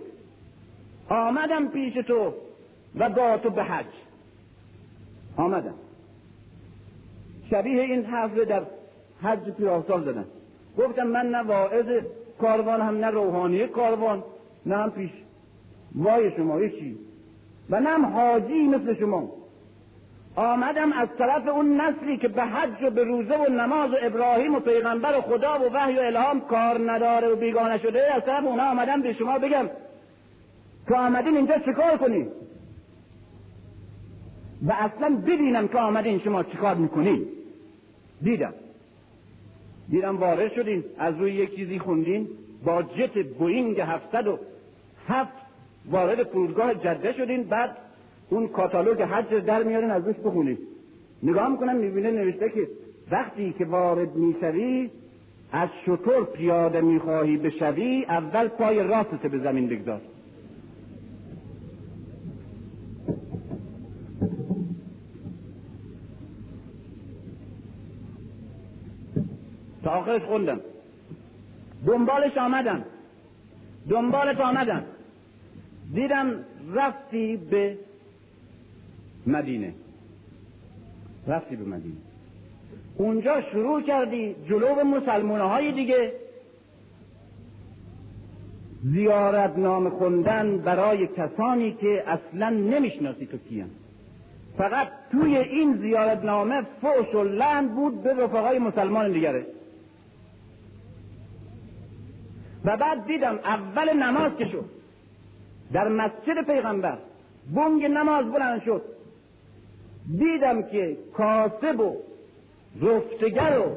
آمدم 1.09 1.67
پیش 1.67 1.93
تو 1.93 2.33
و 2.95 3.09
با 3.09 3.37
تو 3.37 3.49
به 3.49 3.63
حج. 3.63 3.85
آمدم. 5.37 5.73
شبیه 7.49 7.81
این 7.81 8.05
حرف 8.05 8.37
در 8.37 8.63
حج 9.21 9.49
پیراسال 9.49 10.03
زدن. 10.03 10.25
گفتم 10.77 11.07
من 11.07 11.25
نه 11.25 11.43
واعظ 11.43 11.85
کاروان 12.41 12.81
هم 12.81 12.97
نه 12.97 13.07
روحانی 13.07 13.67
کاروان 13.67 14.23
نه 14.65 14.77
هم 14.77 14.91
پیش. 14.91 15.11
وای 15.95 16.31
شما 16.37 16.59
چی. 16.59 16.97
و 17.69 17.79
نه 17.79 17.89
هم 17.89 18.05
حاجی 18.05 18.63
مثل 18.63 18.99
شما. 18.99 19.29
آمدم 20.35 20.91
از 20.93 21.07
طرف 21.17 21.47
اون 21.47 21.81
نسلی 21.81 22.17
که 22.17 22.27
به 22.27 22.43
حج 22.43 22.83
و 22.83 22.89
به 22.89 23.03
روزه 23.03 23.37
و 23.37 23.51
نماز 23.51 23.91
و 23.91 23.95
ابراهیم 24.01 24.55
و 24.55 24.59
پیغمبر 24.59 25.17
و 25.17 25.21
خدا 25.21 25.59
و 25.59 25.73
وحی 25.73 25.97
و 25.97 25.99
الهام 25.99 26.41
کار 26.41 26.91
نداره 26.91 27.27
و 27.27 27.35
بیگانه 27.35 27.77
شده 27.77 28.13
از 28.13 28.25
طرف 28.25 28.45
اونا 28.45 28.63
آمدم 28.63 29.01
به 29.01 29.13
شما 29.13 29.39
بگم. 29.39 29.69
که 30.87 30.95
آمدین 30.95 31.37
اینجا 31.37 31.57
چیکار 31.57 31.97
کنید 31.97 32.27
و 34.67 34.71
اصلا 34.71 35.15
ببینم 35.15 35.67
که 35.67 35.77
آمدین 35.77 36.19
شما 36.19 36.43
چیکار 36.43 36.75
می‌کنین 36.75 37.25
دیدم. 38.21 38.53
دیدم 39.89 40.17
وارد 40.17 40.53
شدین. 40.53 40.83
از 40.97 41.17
روی 41.19 41.31
یک 41.31 41.55
چیزی 41.55 41.79
خوندین. 41.79 42.27
با 42.65 42.83
جت 42.83 43.25
بوینگ 43.39 43.79
هفتصد 43.79 44.27
و 44.27 44.39
هفت 45.07 45.33
وارد 45.91 46.23
فرودگاه 46.23 46.75
جده 46.75 47.13
شدین. 47.13 47.43
بعد 47.43 47.77
اون 48.29 48.47
کاتالوگ 48.47 49.01
حج 49.01 49.33
در 49.33 49.63
میارین 49.63 49.91
از 49.91 50.07
روش 50.07 50.15
بخونید 50.15 50.59
نگاه 51.23 51.49
می‌کنم 51.49 51.75
می‌بینه 51.75 52.11
نوشته 52.11 52.49
که 52.49 52.67
وقتی 53.11 53.55
که 53.57 53.65
وارد 53.65 54.15
می‌شوی 54.15 54.89
از 55.51 55.69
شطور 55.85 56.25
پیاده 56.25 56.81
می‌خواهی 56.81 57.37
بشوی 57.37 58.05
اول 58.09 58.47
پای 58.47 58.83
راستت 58.83 59.27
به 59.27 59.39
زمین 59.39 59.67
بگذار. 59.67 60.01
آخرش 69.93 70.21
خوندم. 70.21 70.59
دنبالش 71.85 72.37
آمدم. 72.37 72.83
دنبالش 73.89 74.37
آمدم. 74.37 74.83
دیدم 75.93 76.43
رفتی 76.73 77.37
به 77.37 77.77
مدینه. 79.27 79.73
رفتی 81.27 81.55
به 81.55 81.65
مدینه. 81.65 81.95
اونجا 82.97 83.41
شروع 83.41 83.81
کردی 83.81 84.35
جلو 84.49 84.75
به 84.75 84.83
های 85.43 85.71
دیگه. 85.71 86.11
زیارت 88.83 89.57
نام 89.57 89.89
خوندن 89.89 90.57
برای 90.57 91.07
کسانی 91.07 91.71
که 91.71 92.03
اصلا 92.07 92.49
نمی‌شناسی 92.49 93.25
تو 93.25 93.37
کیان. 93.37 93.69
فقط 94.57 94.87
توی 95.11 95.37
این 95.37 95.77
زیارت 95.77 96.23
نامه 96.23 96.61
فوش 96.81 97.15
و 97.15 97.23
لند 97.23 97.75
بود 97.75 98.03
به 98.03 98.13
رفقای 98.13 98.59
مسلمان 98.59 99.11
دیگره. 99.11 99.45
و 102.65 102.77
بعد 102.77 103.05
دیدم 103.05 103.39
اول 103.43 103.93
نماز 103.93 104.31
که 104.37 104.45
شد. 104.45 104.65
در 105.73 105.87
مسجد 105.87 106.45
پیغمبر 106.45 106.97
بنگ 107.55 107.85
نماز 107.85 108.25
بلند 108.25 108.63
شد. 108.63 108.81
دیدم 110.17 110.61
که 110.61 110.97
کاسب 111.13 111.79
و 111.79 111.95
رفتگر 112.81 113.59
و 113.59 113.75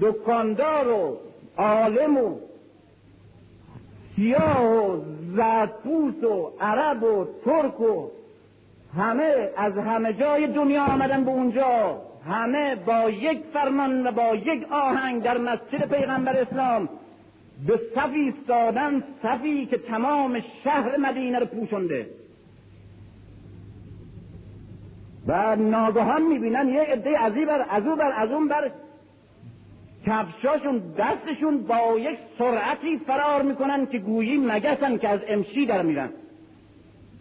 دکاندار 0.00 0.88
و 0.88 1.18
عالم 1.56 2.16
و 2.16 2.38
سیاه 4.16 4.64
و 4.64 5.00
زرپوس 5.36 6.24
و 6.24 6.52
عرب 6.60 7.02
و 7.02 7.26
ترک 7.44 7.80
و 7.80 8.08
همه 8.96 9.50
از 9.56 9.72
همه 9.72 10.12
جای 10.12 10.46
دنیا 10.46 10.84
آمدن 10.84 11.24
به 11.24 11.30
اونجا. 11.30 12.00
همه 12.26 12.76
با 12.76 13.10
یک 13.10 13.40
فرمان 13.52 14.06
و 14.06 14.12
با 14.12 14.34
یک 14.34 14.72
آهنگ 14.72 15.22
در 15.22 15.38
مسجد 15.38 15.94
پیغمبر 15.94 16.36
اسلام 16.36 16.88
به 17.66 17.80
صفی 17.94 18.20
ایستادن 18.20 19.02
صفی 19.22 19.66
که 19.66 19.78
تمام 19.78 20.40
شهر 20.64 20.96
مدینه 20.96 21.38
رو 21.38 21.46
پوشنده 21.46 22.06
و 25.26 25.56
ناگهان 25.56 26.22
می‌بینن 26.22 26.68
یه 26.68 26.80
عده 26.80 27.18
از 27.24 27.32
بر 27.32 27.66
از 27.70 27.86
او 27.86 27.96
بر 27.96 28.12
از 28.16 28.30
اون 28.30 28.48
بر 28.48 28.70
کفشاشون 30.06 30.82
دستشون 30.98 31.62
با 31.62 31.98
یک 31.98 32.18
سرعتی 32.38 32.98
فرار 32.98 33.42
می‌کنن 33.42 33.86
که 33.86 33.98
گویی 33.98 34.36
مگسن 34.36 34.98
که 34.98 35.08
از 35.08 35.20
امشی 35.28 35.66
در 35.66 35.82
میرن 35.82 36.10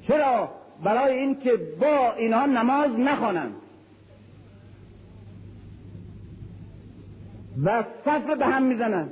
چرا؟ 0.08 0.50
برای 0.84 1.20
اینکه 1.20 1.52
با 1.80 2.14
اینها 2.14 2.46
نماز 2.46 3.00
نخوانند 3.00 3.54
و 7.66 7.84
صف 8.06 8.38
به 8.38 8.46
هم 8.46 8.64
می‌زنن. 8.64 9.10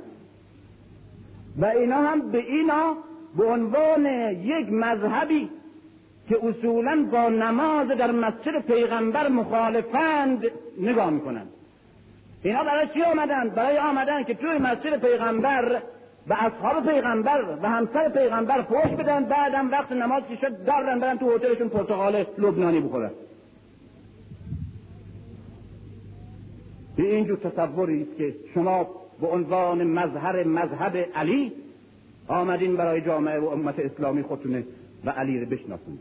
و 1.58 1.64
اینا 1.64 1.96
هم 1.96 2.30
به 2.30 2.38
اینا 2.38 2.96
به 3.36 3.44
عنوان 3.44 4.06
یک 4.32 4.72
مذهبی 4.72 5.50
که 6.28 6.38
اصولا 6.42 7.06
با 7.12 7.28
نماز 7.28 7.88
در 7.88 8.10
مسجد 8.10 8.58
پیغمبر 8.66 9.28
مخالفند 9.28 10.44
نگاه 10.80 11.10
می‌کنند. 11.10 11.48
اینا 12.42 12.64
برای 12.64 12.86
چی 12.94 13.02
آمدن؟ 13.02 13.48
برای 13.48 13.78
آمدن 13.78 14.22
که 14.22 14.34
توی 14.34 14.58
مسجد 14.58 15.00
پیغمبر 15.00 15.82
و 16.28 16.34
اصحاب 16.34 16.86
پیغمبر 16.92 17.44
و 17.62 17.68
همسر 17.68 18.08
پیغمبر 18.08 18.62
فوش 18.62 18.90
بدن 18.98 19.24
بعدم 19.24 19.70
وقت 19.70 19.92
نماز 19.92 20.22
که 20.28 20.36
شد 20.36 20.64
دارن 20.64 20.98
برن 20.98 21.18
تو 21.18 21.34
هتلشون 21.34 21.68
پرتقال 21.68 22.26
لبنانی 22.38 22.80
بخورن. 22.80 23.10
به 26.96 27.14
اینجور 27.14 27.36
تصوری 27.36 28.02
است 28.02 28.16
که 28.18 28.34
شما 28.54 28.88
به 29.20 29.26
عنوان 29.26 29.84
مظهر 29.84 30.44
مذهب 30.44 30.96
علی 31.14 31.52
آمدین 32.28 32.76
برای 32.76 33.00
جامعه 33.00 33.38
و 33.38 33.46
امت 33.46 33.78
اسلامی 33.78 34.22
خودتونه 34.22 34.64
و 35.04 35.10
علی 35.10 35.40
رو 35.40 35.46
بشناسونید 35.46 36.00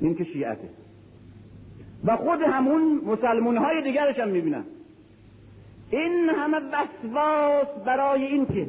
این 0.00 0.14
که 0.14 0.24
شیعته. 0.24 0.68
و 2.04 2.16
خود 2.16 2.42
همون 2.42 3.00
مسلمون 3.06 3.56
های 3.56 3.82
دیگرش 3.82 4.18
هم 4.18 4.28
می‌بینن. 4.28 4.64
این 5.90 6.28
همه 6.28 6.56
وسواس 6.56 7.84
برای 7.84 8.24
این 8.24 8.46
که 8.46 8.66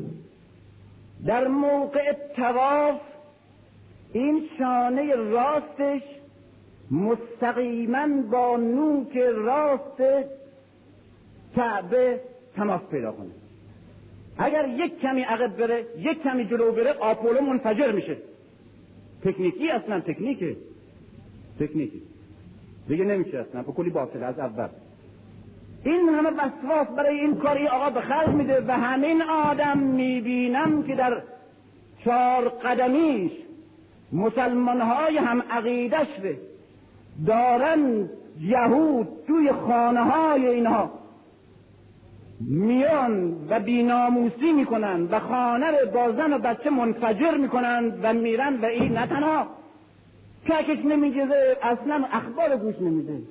در 1.26 1.48
موقع 1.48 2.14
تواف 2.36 3.02
این 4.14 4.44
شانه 4.58 5.16
راستش 5.16 6.02
مستقیما 6.92 8.08
با 8.32 8.58
نوک 8.58 9.18
راست 9.18 10.02
کعبه 11.56 12.22
تماس 12.56 12.82
پیدا 12.92 13.12
کنه. 13.12 13.30
اگر 14.38 14.68
یک 14.68 15.00
کمی 15.00 15.22
عقب 15.22 15.58
بره 15.58 15.86
یک 15.98 16.24
کمی 16.24 16.46
جلو 16.46 16.72
بره 16.72 16.94
آپولو 16.94 17.42
منفجر 17.42 17.92
میشه. 17.92 18.18
تکنیکی 19.24 19.70
اصلا 19.70 20.00
تکنیکه. 20.00 20.56
تکنیکی. 21.60 22.02
دیگه 22.88 23.06
نمیشه 23.06 23.38
اصلا 23.38 23.64
به 23.64 23.72
کلی 23.72 23.90
باطل 23.90 24.24
از 24.24 24.40
اول. 24.40 24.68
این 25.84 26.10
همه 26.10 26.30
وسواس 26.30 26.88
برای 26.88 27.20
این 27.20 27.36
کاری 27.36 27.68
آقا 27.68 27.90
به 27.90 28.02
خرج 28.02 28.30
میده 28.30 28.66
و 28.68 28.72
همین 28.72 29.22
آدم 29.22 29.78
می‌بینم 29.78 30.84
که 30.84 30.96
در 30.96 31.22
چهار 32.06 32.50
قدمیش 32.50 33.32
مسلمان 34.14 34.82
های 34.82 35.18
هم 35.18 35.42
عقیدش 35.42 36.08
دارن 37.28 38.10
یهود 38.40 39.08
توی 39.28 39.52
خانه 39.52 40.02
های 40.02 40.48
اینها. 40.48 40.99
میان 42.40 43.48
و 43.50 43.60
بیناموسی 43.60 44.52
می‌کنن 44.52 45.04
و 45.04 45.20
خانه 45.20 45.72
رو 45.72 45.92
با 45.92 46.12
زن 46.12 46.34
و 46.34 46.40
بچه 46.40 46.70
منفجر 46.70 47.38
می‌کنن 47.38 47.94
و 48.04 48.14
میرن 48.14 48.62
و 48.62 48.66
این 48.66 48.92
نه 48.92 49.08
تنها. 49.08 49.48
ککش 50.46 50.86
نمی‌گیره 50.86 51.58
اصلا 51.62 52.06
اخبار 52.12 52.58
گوش 52.58 52.76
نمیده. 52.82 53.22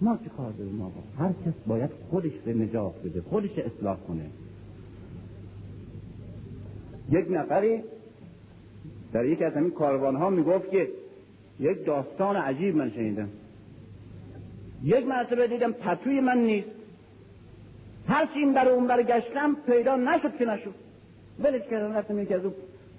ما 0.00 0.18
چه 0.24 0.30
کار 0.36 0.52
داریم 0.52 0.74
ما 0.74 0.92
هر 1.18 1.28
کس 1.28 1.54
باید 1.66 1.90
خودش 2.10 2.32
به 2.44 2.54
نجات 2.54 3.02
بده 3.04 3.20
خودش 3.20 3.58
اصلاح 3.58 3.96
کنه. 3.96 4.24
یک 7.10 7.26
نفری 7.30 7.82
در 9.12 9.24
یکی 9.24 9.44
از 9.44 9.52
همین 9.52 9.70
کاروان 9.70 10.16
ها 10.16 10.30
می‌گفت 10.30 10.70
که 10.70 10.88
یک 11.60 11.84
داستان 11.86 12.36
عجیب 12.36 12.76
من 12.76 12.90
شنیدم. 12.90 13.28
یک 14.82 15.06
مرتبه 15.06 15.48
دیدم 15.48 15.72
پتوی 15.72 16.20
من 16.20 16.38
نیست. 16.38 16.77
هر 18.08 18.28
این 18.34 18.54
بر 18.54 18.68
اون 18.68 18.86
بر 18.86 19.02
گشتم 19.02 19.56
پیدا 19.66 19.96
نشد 19.96 20.36
که 20.36 20.44
نشد. 20.44 20.74
ولش 21.38 21.62
کردم 21.70 21.92
رفتم 21.92 22.18
یکی 22.18 22.34
از 22.34 22.44
اون 22.44 22.54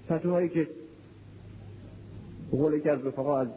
پتوهایی 0.10 0.50
که 0.50 0.68
بقول 2.54 2.80
که 2.80 2.92
از 2.92 3.06
رفقا 3.06 3.40
از 3.40 3.48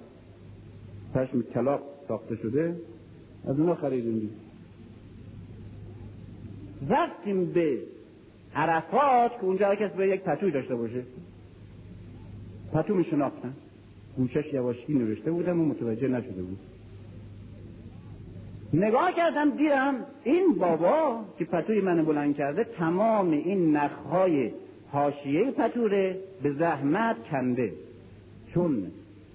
پشم 1.15 1.43
کلاق 1.43 1.83
ساخته 2.09 2.37
شده 2.37 2.77
از 3.49 3.61
اونا 3.61 3.75
خریدیم. 3.75 4.31
رفتیم 6.91 7.53
به 7.53 7.79
عرفات 8.55 9.33
که 9.33 9.45
اونجا 9.45 9.75
کسی 9.75 9.97
به 9.97 10.09
یک 10.09 10.21
پتوی 10.21 10.51
داشته 10.51 10.75
باشه. 10.75 11.03
پتو 12.73 12.95
می 12.95 13.05
شناختن 13.05 13.53
گوشش 14.17 14.53
یواشکی 14.53 14.95
نوشته 14.95 15.31
بودم 15.31 15.61
و 15.61 15.65
متوجه 15.65 16.09
نشده 16.09 16.43
بود. 16.43 16.59
نگاه 18.73 19.13
کردم 19.13 19.51
دیدم 19.51 19.95
این 20.25 20.55
بابا 20.55 21.25
که 21.39 21.45
پتوی 21.45 21.81
من 21.81 22.05
بلند 22.05 22.37
کرده 22.37 22.65
تمام 22.65 23.31
این 23.31 23.77
نخهای 23.77 24.51
حاشیه 24.93 25.51
پتوره 25.51 26.19
به 26.43 26.53
زحمت 26.53 27.17
کنده. 27.31 27.73
چون 28.55 28.87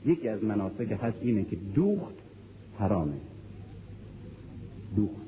یکی 0.05 0.29
از 0.29 0.43
مناسک 0.43 0.97
هست 1.03 1.17
اینه 1.21 1.43
که 1.43 1.57
دوخت 1.75 2.15
حرامه. 2.79 3.13
دوخت. 4.95 5.27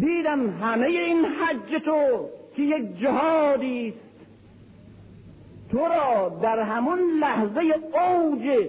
دیدم 0.00 0.50
همه 0.50 0.86
این 0.86 1.24
حج 1.24 1.82
تو 1.84 2.28
که 2.56 2.62
یک 2.62 2.98
جهادی 2.98 3.94
تو 5.70 5.78
را 5.78 6.38
در 6.42 6.60
همون 6.60 6.98
لحظه 7.20 7.60
اوج 7.94 8.68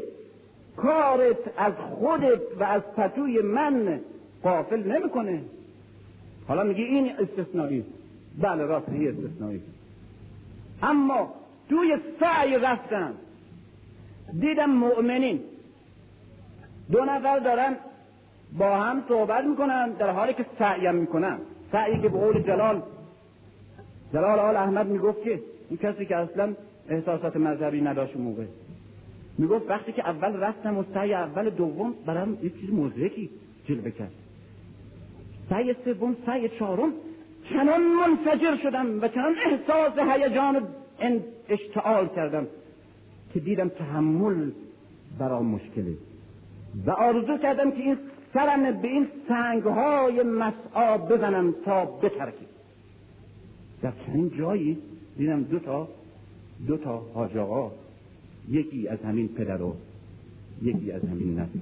کارت 0.78 1.38
از 1.58 1.74
خودت 1.74 2.42
و 2.60 2.64
از 2.64 2.82
پتوی 2.82 3.42
من 3.42 4.00
قافل 4.44 4.84
نمی‌کنه. 4.84 5.42
حالا 6.48 6.64
میگی 6.64 6.84
این 6.84 7.12
استثنایی. 7.20 7.86
بله 8.42 8.66
راست 8.66 8.90
این 8.90 9.08
استثنایی. 9.08 9.62
اما 10.84 11.34
توی 11.70 11.98
سعی 12.20 12.58
رفتن. 12.58 13.14
دیدم 14.40 14.70
مؤمنین. 14.70 15.40
دو 16.92 17.06
نفر 17.06 17.40
دارن 17.40 17.76
با 18.58 18.78
هم 18.78 19.04
صحبت 19.10 19.44
می‌کنن 19.44 19.90
در 19.90 20.10
حالی 20.10 20.34
که 20.34 20.46
سعیم 20.60 20.96
می‌کنن. 20.96 21.38
سعی 21.72 22.02
که 22.02 22.10
به 22.10 22.18
قول 22.20 22.42
جلال 22.42 22.82
جلال 24.14 24.40
آل 24.40 24.56
احمد 24.56 24.88
می‌گفت 24.88 25.24
که 25.24 25.40
این 25.70 25.78
کسی 25.78 26.06
که 26.06 26.16
اصلا 26.16 26.54
احساسات 26.90 27.36
مذهبی 27.36 27.82
نداشت 27.82 28.18
موقع. 28.18 28.46
می‌گفت 29.38 29.70
وقتی 29.70 29.92
که 29.92 30.10
اول 30.10 30.36
رفتم 30.36 30.78
و 30.78 30.84
سعی 30.94 31.14
اول 31.14 31.50
دوم 31.50 31.94
برام 32.06 32.38
یه 32.44 32.50
چیز 32.50 32.74
مزرکی 32.74 33.30
جلوه 33.66 33.92
کرد. 33.92 34.12
سعی 35.50 35.76
سوم 35.86 36.16
سعی 36.26 36.50
چهارم 36.50 36.94
چنان 37.50 37.82
منفجر 37.82 38.58
شدم 38.64 39.02
و 39.02 39.08
چنان 39.08 39.36
احساس 39.46 40.00
هیجان 40.00 40.68
اشتعال 41.50 42.08
کردم 42.08 42.48
که 43.34 43.40
دیدم 43.40 43.70
تحمل 43.70 44.52
برام 45.20 45.46
مشکله. 45.46 45.94
و 46.86 46.92
آرزو 46.92 47.38
کردم 47.38 47.72
که 47.72 47.78
این 47.78 47.98
سرم 48.34 48.82
به 48.82 48.88
این 48.88 49.08
سنگ 49.28 49.64
های 49.64 50.24
مسعا 50.24 50.98
بزنم 50.98 51.56
تا 51.66 51.86
بترکیم 51.86 52.48
در 53.82 53.94
چنین 54.06 54.32
جایی 54.38 54.78
دیدم 55.18 55.44
دو 55.44 55.60
تا 55.60 55.88
دو 56.68 56.78
تا 56.78 56.98
حاج 57.14 57.38
یکی 58.50 58.88
از 58.88 59.00
همین 59.00 59.28
پدر 59.28 59.62
و 59.62 59.76
یکی 60.62 60.92
از 60.92 61.02
همین 61.04 61.40
نسل 61.40 61.60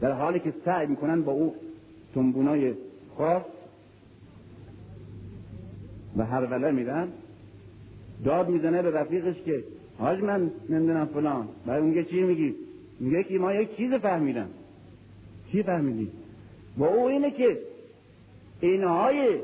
در 0.00 0.12
حالی 0.12 0.40
که 0.40 0.54
سعی 0.64 0.86
می‌کنن 0.86 1.22
با 1.22 1.32
او 1.32 1.54
تنبونای 2.14 2.74
خاص 3.16 3.42
و 6.16 6.26
هر 6.26 6.46
وله 6.46 6.70
میرن 6.70 7.08
داد 8.24 8.48
می‌زنه 8.48 8.82
به 8.82 8.90
رفیقش 8.90 9.36
که 9.44 9.64
حاج 9.98 10.20
من 10.20 10.50
نمی‌دونم 10.68 11.06
فلان 11.06 11.48
برای 11.66 11.80
اونگه 11.80 12.04
چی 12.04 12.22
میگی؟ 12.22 12.54
میگه 13.00 13.24
که 13.24 13.38
ما 13.38 13.54
یک 13.54 13.76
چیز 13.76 13.94
فهمیدم. 13.94 14.48
چی 15.52 15.62
فهمیدی؟ 15.62 16.10
با 16.78 16.86
او 16.86 17.06
اینه 17.06 17.30
که 17.30 17.58
اینهای 18.60 19.38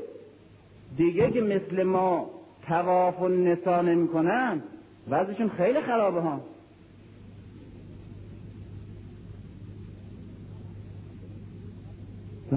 دیگه 0.97 1.31
که 1.31 1.41
مثل 1.41 1.83
ما 1.83 2.29
تواف 2.67 3.21
و 3.21 3.27
نسا 3.27 3.81
نمی‌کنن 3.81 4.61
وضعشون 5.09 5.49
خیلی 5.49 5.81
خرابه 5.81 6.21
ها. 6.21 6.41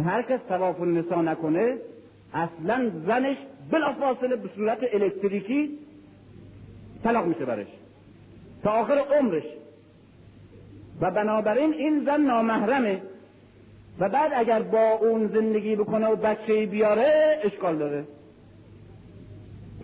هر 0.05 0.23
کس 0.23 0.41
تواف 0.49 0.81
نسا 0.81 1.23
نکنه 1.23 1.77
اصلا 2.35 2.91
زنش 3.07 3.37
بلافاصله 3.71 4.37
به 4.37 4.49
صورت 4.57 4.79
الکتریکی 4.93 5.79
طلاق 7.05 7.27
میشه 7.27 7.45
برش. 7.45 7.67
تا 8.63 8.71
آخر 8.71 8.99
عمرش. 8.99 9.45
و 11.01 11.11
بنابراین 11.11 11.73
این 11.73 12.05
زن 12.05 12.21
نامحرمه. 12.21 13.03
و 13.99 14.09
بعد 14.09 14.33
اگر 14.35 14.63
با 14.63 14.91
اون 14.91 15.29
زندگی 15.29 15.77
بکنه 15.77 16.07
و 16.09 16.17
بچه 16.17 16.67
بیاره 16.67 17.41
اشکال 17.45 17.79
داره. 17.79 18.05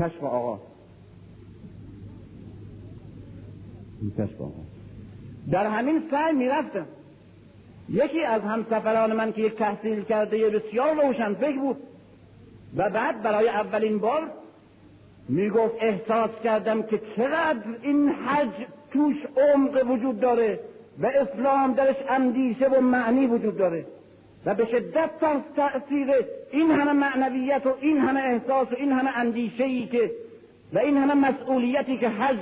کشف 0.00 0.24
آقا. 0.24 0.75
آقا 4.40 4.52
در 5.50 5.66
همین 5.66 6.02
سعی 6.10 6.32
می‌رفتم. 6.32 6.86
یکی 7.88 8.22
از 8.22 8.42
همسفران 8.42 9.12
من 9.12 9.32
که 9.32 9.42
یک 9.42 9.54
تحصیل 9.54 10.02
کرده 10.02 10.50
بسیار 10.50 11.06
روشن 11.06 11.34
فکر 11.34 11.58
بود. 11.58 11.76
و 12.76 12.90
بعد 12.90 13.22
برای 13.22 13.48
اولین 13.48 13.98
بار 13.98 14.30
می‌گفت 15.28 15.74
احساس 15.80 16.30
کردم 16.44 16.82
که 16.82 17.00
چقدر 17.16 17.64
این 17.82 18.08
حج 18.08 18.66
توش 18.90 19.16
عمق 19.36 19.90
وجود 19.90 20.20
داره 20.20 20.60
و 20.98 21.06
اسلام 21.06 21.72
درش 21.72 21.96
اندیشه 22.08 22.68
و 22.68 22.80
معنی 22.80 23.26
وجود 23.26 23.56
داره. 23.56 23.86
و 24.46 24.54
به 24.54 24.66
شدت 24.66 25.10
تاثیر 25.56 26.14
این 26.50 26.70
همه 26.70 26.92
معنویت 26.92 27.66
و 27.66 27.74
این 27.80 27.98
همه 27.98 28.20
احساس 28.20 28.72
و 28.72 28.74
این 28.76 28.92
همه 28.92 29.18
اندیشه 29.18 29.64
ای 29.64 29.86
که 29.86 30.10
و 30.72 30.78
این 30.78 30.96
همه 30.96 31.14
مسئولیتی 31.14 31.98
که 31.98 32.08
حج 32.08 32.38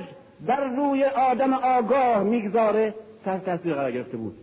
بر 0.47 0.64
روی 0.76 1.05
آدم 1.05 1.53
آگاه 1.53 2.22
می‌گذاره. 2.22 2.95
تحت 3.24 3.45
تاثیر 3.45 3.74
قرار 3.74 3.92
گرفته 3.92 4.16
بود. 4.16 4.34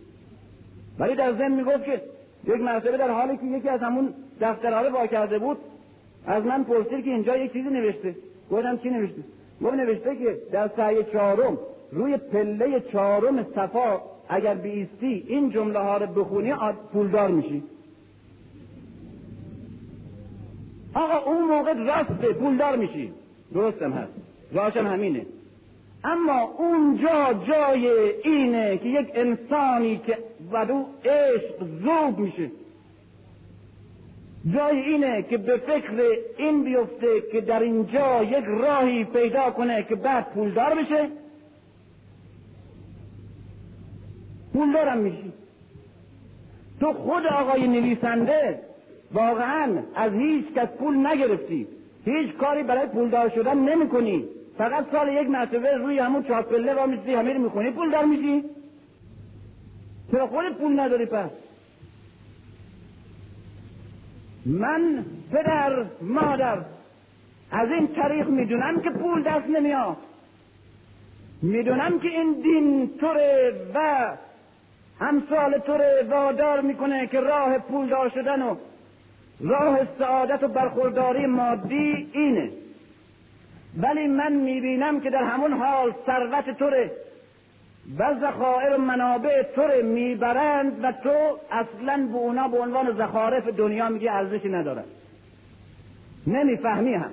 ولی 0.98 1.14
در 1.14 1.32
ذهن 1.32 1.52
می‌گفت 1.52 1.84
که 1.84 2.02
یک 2.44 2.60
مرتبه 2.60 2.96
در 2.96 3.10
حالی 3.10 3.36
که 3.36 3.44
یکی 3.44 3.68
از 3.68 3.80
همون 3.80 4.14
دفترها 4.40 4.82
رو 4.82 5.06
کرده 5.06 5.38
بود 5.38 5.58
از 6.26 6.44
من 6.44 6.64
پرسید 6.64 7.04
که 7.04 7.10
اینجا 7.10 7.36
یک 7.36 7.52
چیزی 7.52 7.68
نوشته. 7.68 8.14
گفتم 8.50 8.76
چی 8.78 8.90
نوشته؟ 8.90 9.22
گفت 9.62 9.74
نوشته 9.74 10.16
که 10.16 10.38
در 10.52 10.70
سعی 10.76 11.04
چهارم 11.04 11.58
روی 11.92 12.16
پله 12.16 12.80
چهارم 12.80 13.46
صفا 13.54 14.00
اگر 14.28 14.54
بیستی 14.54 15.24
این 15.28 15.50
جمله 15.50 15.78
ها 15.78 15.96
رو 15.96 16.06
بخونی 16.06 16.54
پولدار 16.92 17.28
میشی. 17.28 17.62
آقا 20.94 21.30
اون 21.30 21.44
موقع 21.44 21.72
راسته 21.72 22.32
پولدار 22.32 22.76
میشی. 22.76 23.12
درستم 23.54 23.92
هست. 23.92 24.12
راشم 24.52 24.86
همینه. 24.86 25.26
اما 26.04 26.42
اونجا 26.58 27.32
جای 27.48 27.86
اینه 28.24 28.78
که 28.78 28.88
یک 28.88 29.10
انسانی 29.14 29.98
که 30.06 30.18
ودو 30.52 30.86
عشق 31.04 31.66
زوب 31.82 32.18
میشه. 32.18 32.50
جای 34.54 34.80
اینه 34.80 35.22
که 35.22 35.38
به 35.38 35.56
فکر 35.56 36.16
این 36.36 36.64
بیفته 36.64 37.20
که 37.32 37.40
در 37.40 37.60
اینجا 37.60 38.22
یک 38.22 38.44
راهی 38.44 39.04
پیدا 39.04 39.50
کنه 39.50 39.82
که 39.82 39.94
بعد 39.94 40.30
پولدار 40.34 40.74
بشه. 40.74 41.08
پولدارم 44.52 44.98
میشی. 44.98 45.32
تو 46.80 46.92
خود 46.92 47.26
آقای 47.26 47.68
نویسنده 47.68 48.60
واقعا 49.12 49.82
از 49.94 50.12
هیچ 50.12 50.46
کس 50.56 50.68
پول 50.68 51.06
نگرفتی. 51.06 51.66
هیچ 52.04 52.32
کاری 52.36 52.62
برای 52.62 52.86
پولدار 52.86 53.28
شدن 53.28 53.58
نمی 53.58 53.88
کنی 53.88 54.24
فقط 54.62 54.84
سال 54.92 55.08
یک 55.08 55.30
مرتبه 55.30 55.76
روی 55.76 55.98
همون 55.98 56.22
چاپله 56.22 56.72
را 56.72 56.86
میسی 56.86 57.14
همه 57.14 57.38
می‌خونی 57.38 57.70
پولدار 57.70 58.04
میشی 58.04 58.44
چرا 60.12 60.26
خودت 60.26 60.52
پول 60.52 60.80
نداری 60.80 61.06
پس؟ 61.06 61.30
من 64.46 65.04
پدر 65.32 65.84
مادر 66.02 66.58
از 67.50 67.68
این 67.70 67.88
تاریخ 67.88 68.26
می‌دونم 68.26 68.80
که 68.80 68.90
پول 68.90 69.22
دست 69.22 69.46
نمیاد. 69.46 69.96
می‌دونم 71.42 71.98
که 71.98 72.08
این 72.08 72.32
دین 72.32 72.90
طوره 73.00 73.52
و 73.74 74.10
همسال 75.00 75.58
طوره 75.58 76.06
وادار 76.10 76.60
می‌کنه 76.60 77.06
که 77.06 77.20
راه 77.20 77.58
پول 77.58 78.08
شدن 78.14 78.42
و 78.42 78.56
راه 79.40 79.78
سعادت 79.98 80.42
و 80.42 80.48
برخورداری 80.48 81.26
مادی 81.26 82.10
اینه. 82.12 82.61
ولی 83.76 84.06
من 84.06 84.32
می‌بینم 84.32 85.00
که 85.00 85.10
در 85.10 85.22
همون 85.22 85.52
حال 85.52 85.94
ثروت 86.06 86.58
طوره 86.58 86.90
و 87.98 88.14
ذخایر 88.20 88.76
منابع 88.76 89.42
تو 89.42 89.62
می‌برند 89.84 90.84
و 90.84 90.92
تو 90.92 91.38
اصلا 91.50 92.08
به 92.12 92.16
اونا 92.16 92.48
به 92.48 92.58
عنوان 92.58 92.96
زخارف 92.98 93.48
دنیا 93.48 93.88
میگی 93.88 94.08
ارزشی 94.08 94.48
ندارد 94.48 94.84
نمی‌فهمی 96.26 96.94
هم. 96.94 97.10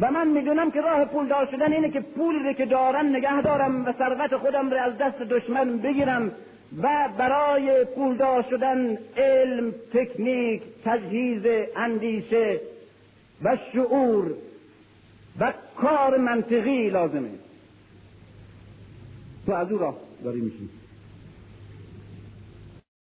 و 0.00 0.10
من 0.10 0.28
می‌دونم 0.28 0.70
که 0.70 0.80
راه 0.80 1.04
پول 1.04 1.26
دار 1.26 1.46
شدن 1.46 1.72
اینه 1.72 1.90
که 1.90 2.00
پولی 2.00 2.54
که 2.54 2.66
دارم 2.66 3.06
نگه 3.06 3.42
دارم 3.42 3.86
و 3.86 3.92
ثروت 3.92 4.36
خودم 4.36 4.70
رو 4.70 4.76
از 4.76 4.98
دست 4.98 5.18
دشمن 5.18 5.78
بگیرم 5.78 6.32
و 6.82 7.08
برای 7.18 7.84
پولدار 7.84 8.44
شدن 8.50 8.98
علم 9.16 9.74
تکنیک 9.94 10.62
تجهیز 10.84 11.42
اندیشه 11.76 12.60
و 13.44 13.56
شعور 13.72 14.34
و 15.40 15.52
کار 15.76 16.18
منطقی 16.18 16.90
لازمه. 16.90 17.30
تو 19.46 19.52
از 19.52 19.72
او 19.72 19.78
راه 19.78 19.96
داری 20.24 20.40
میشی. 20.40 20.68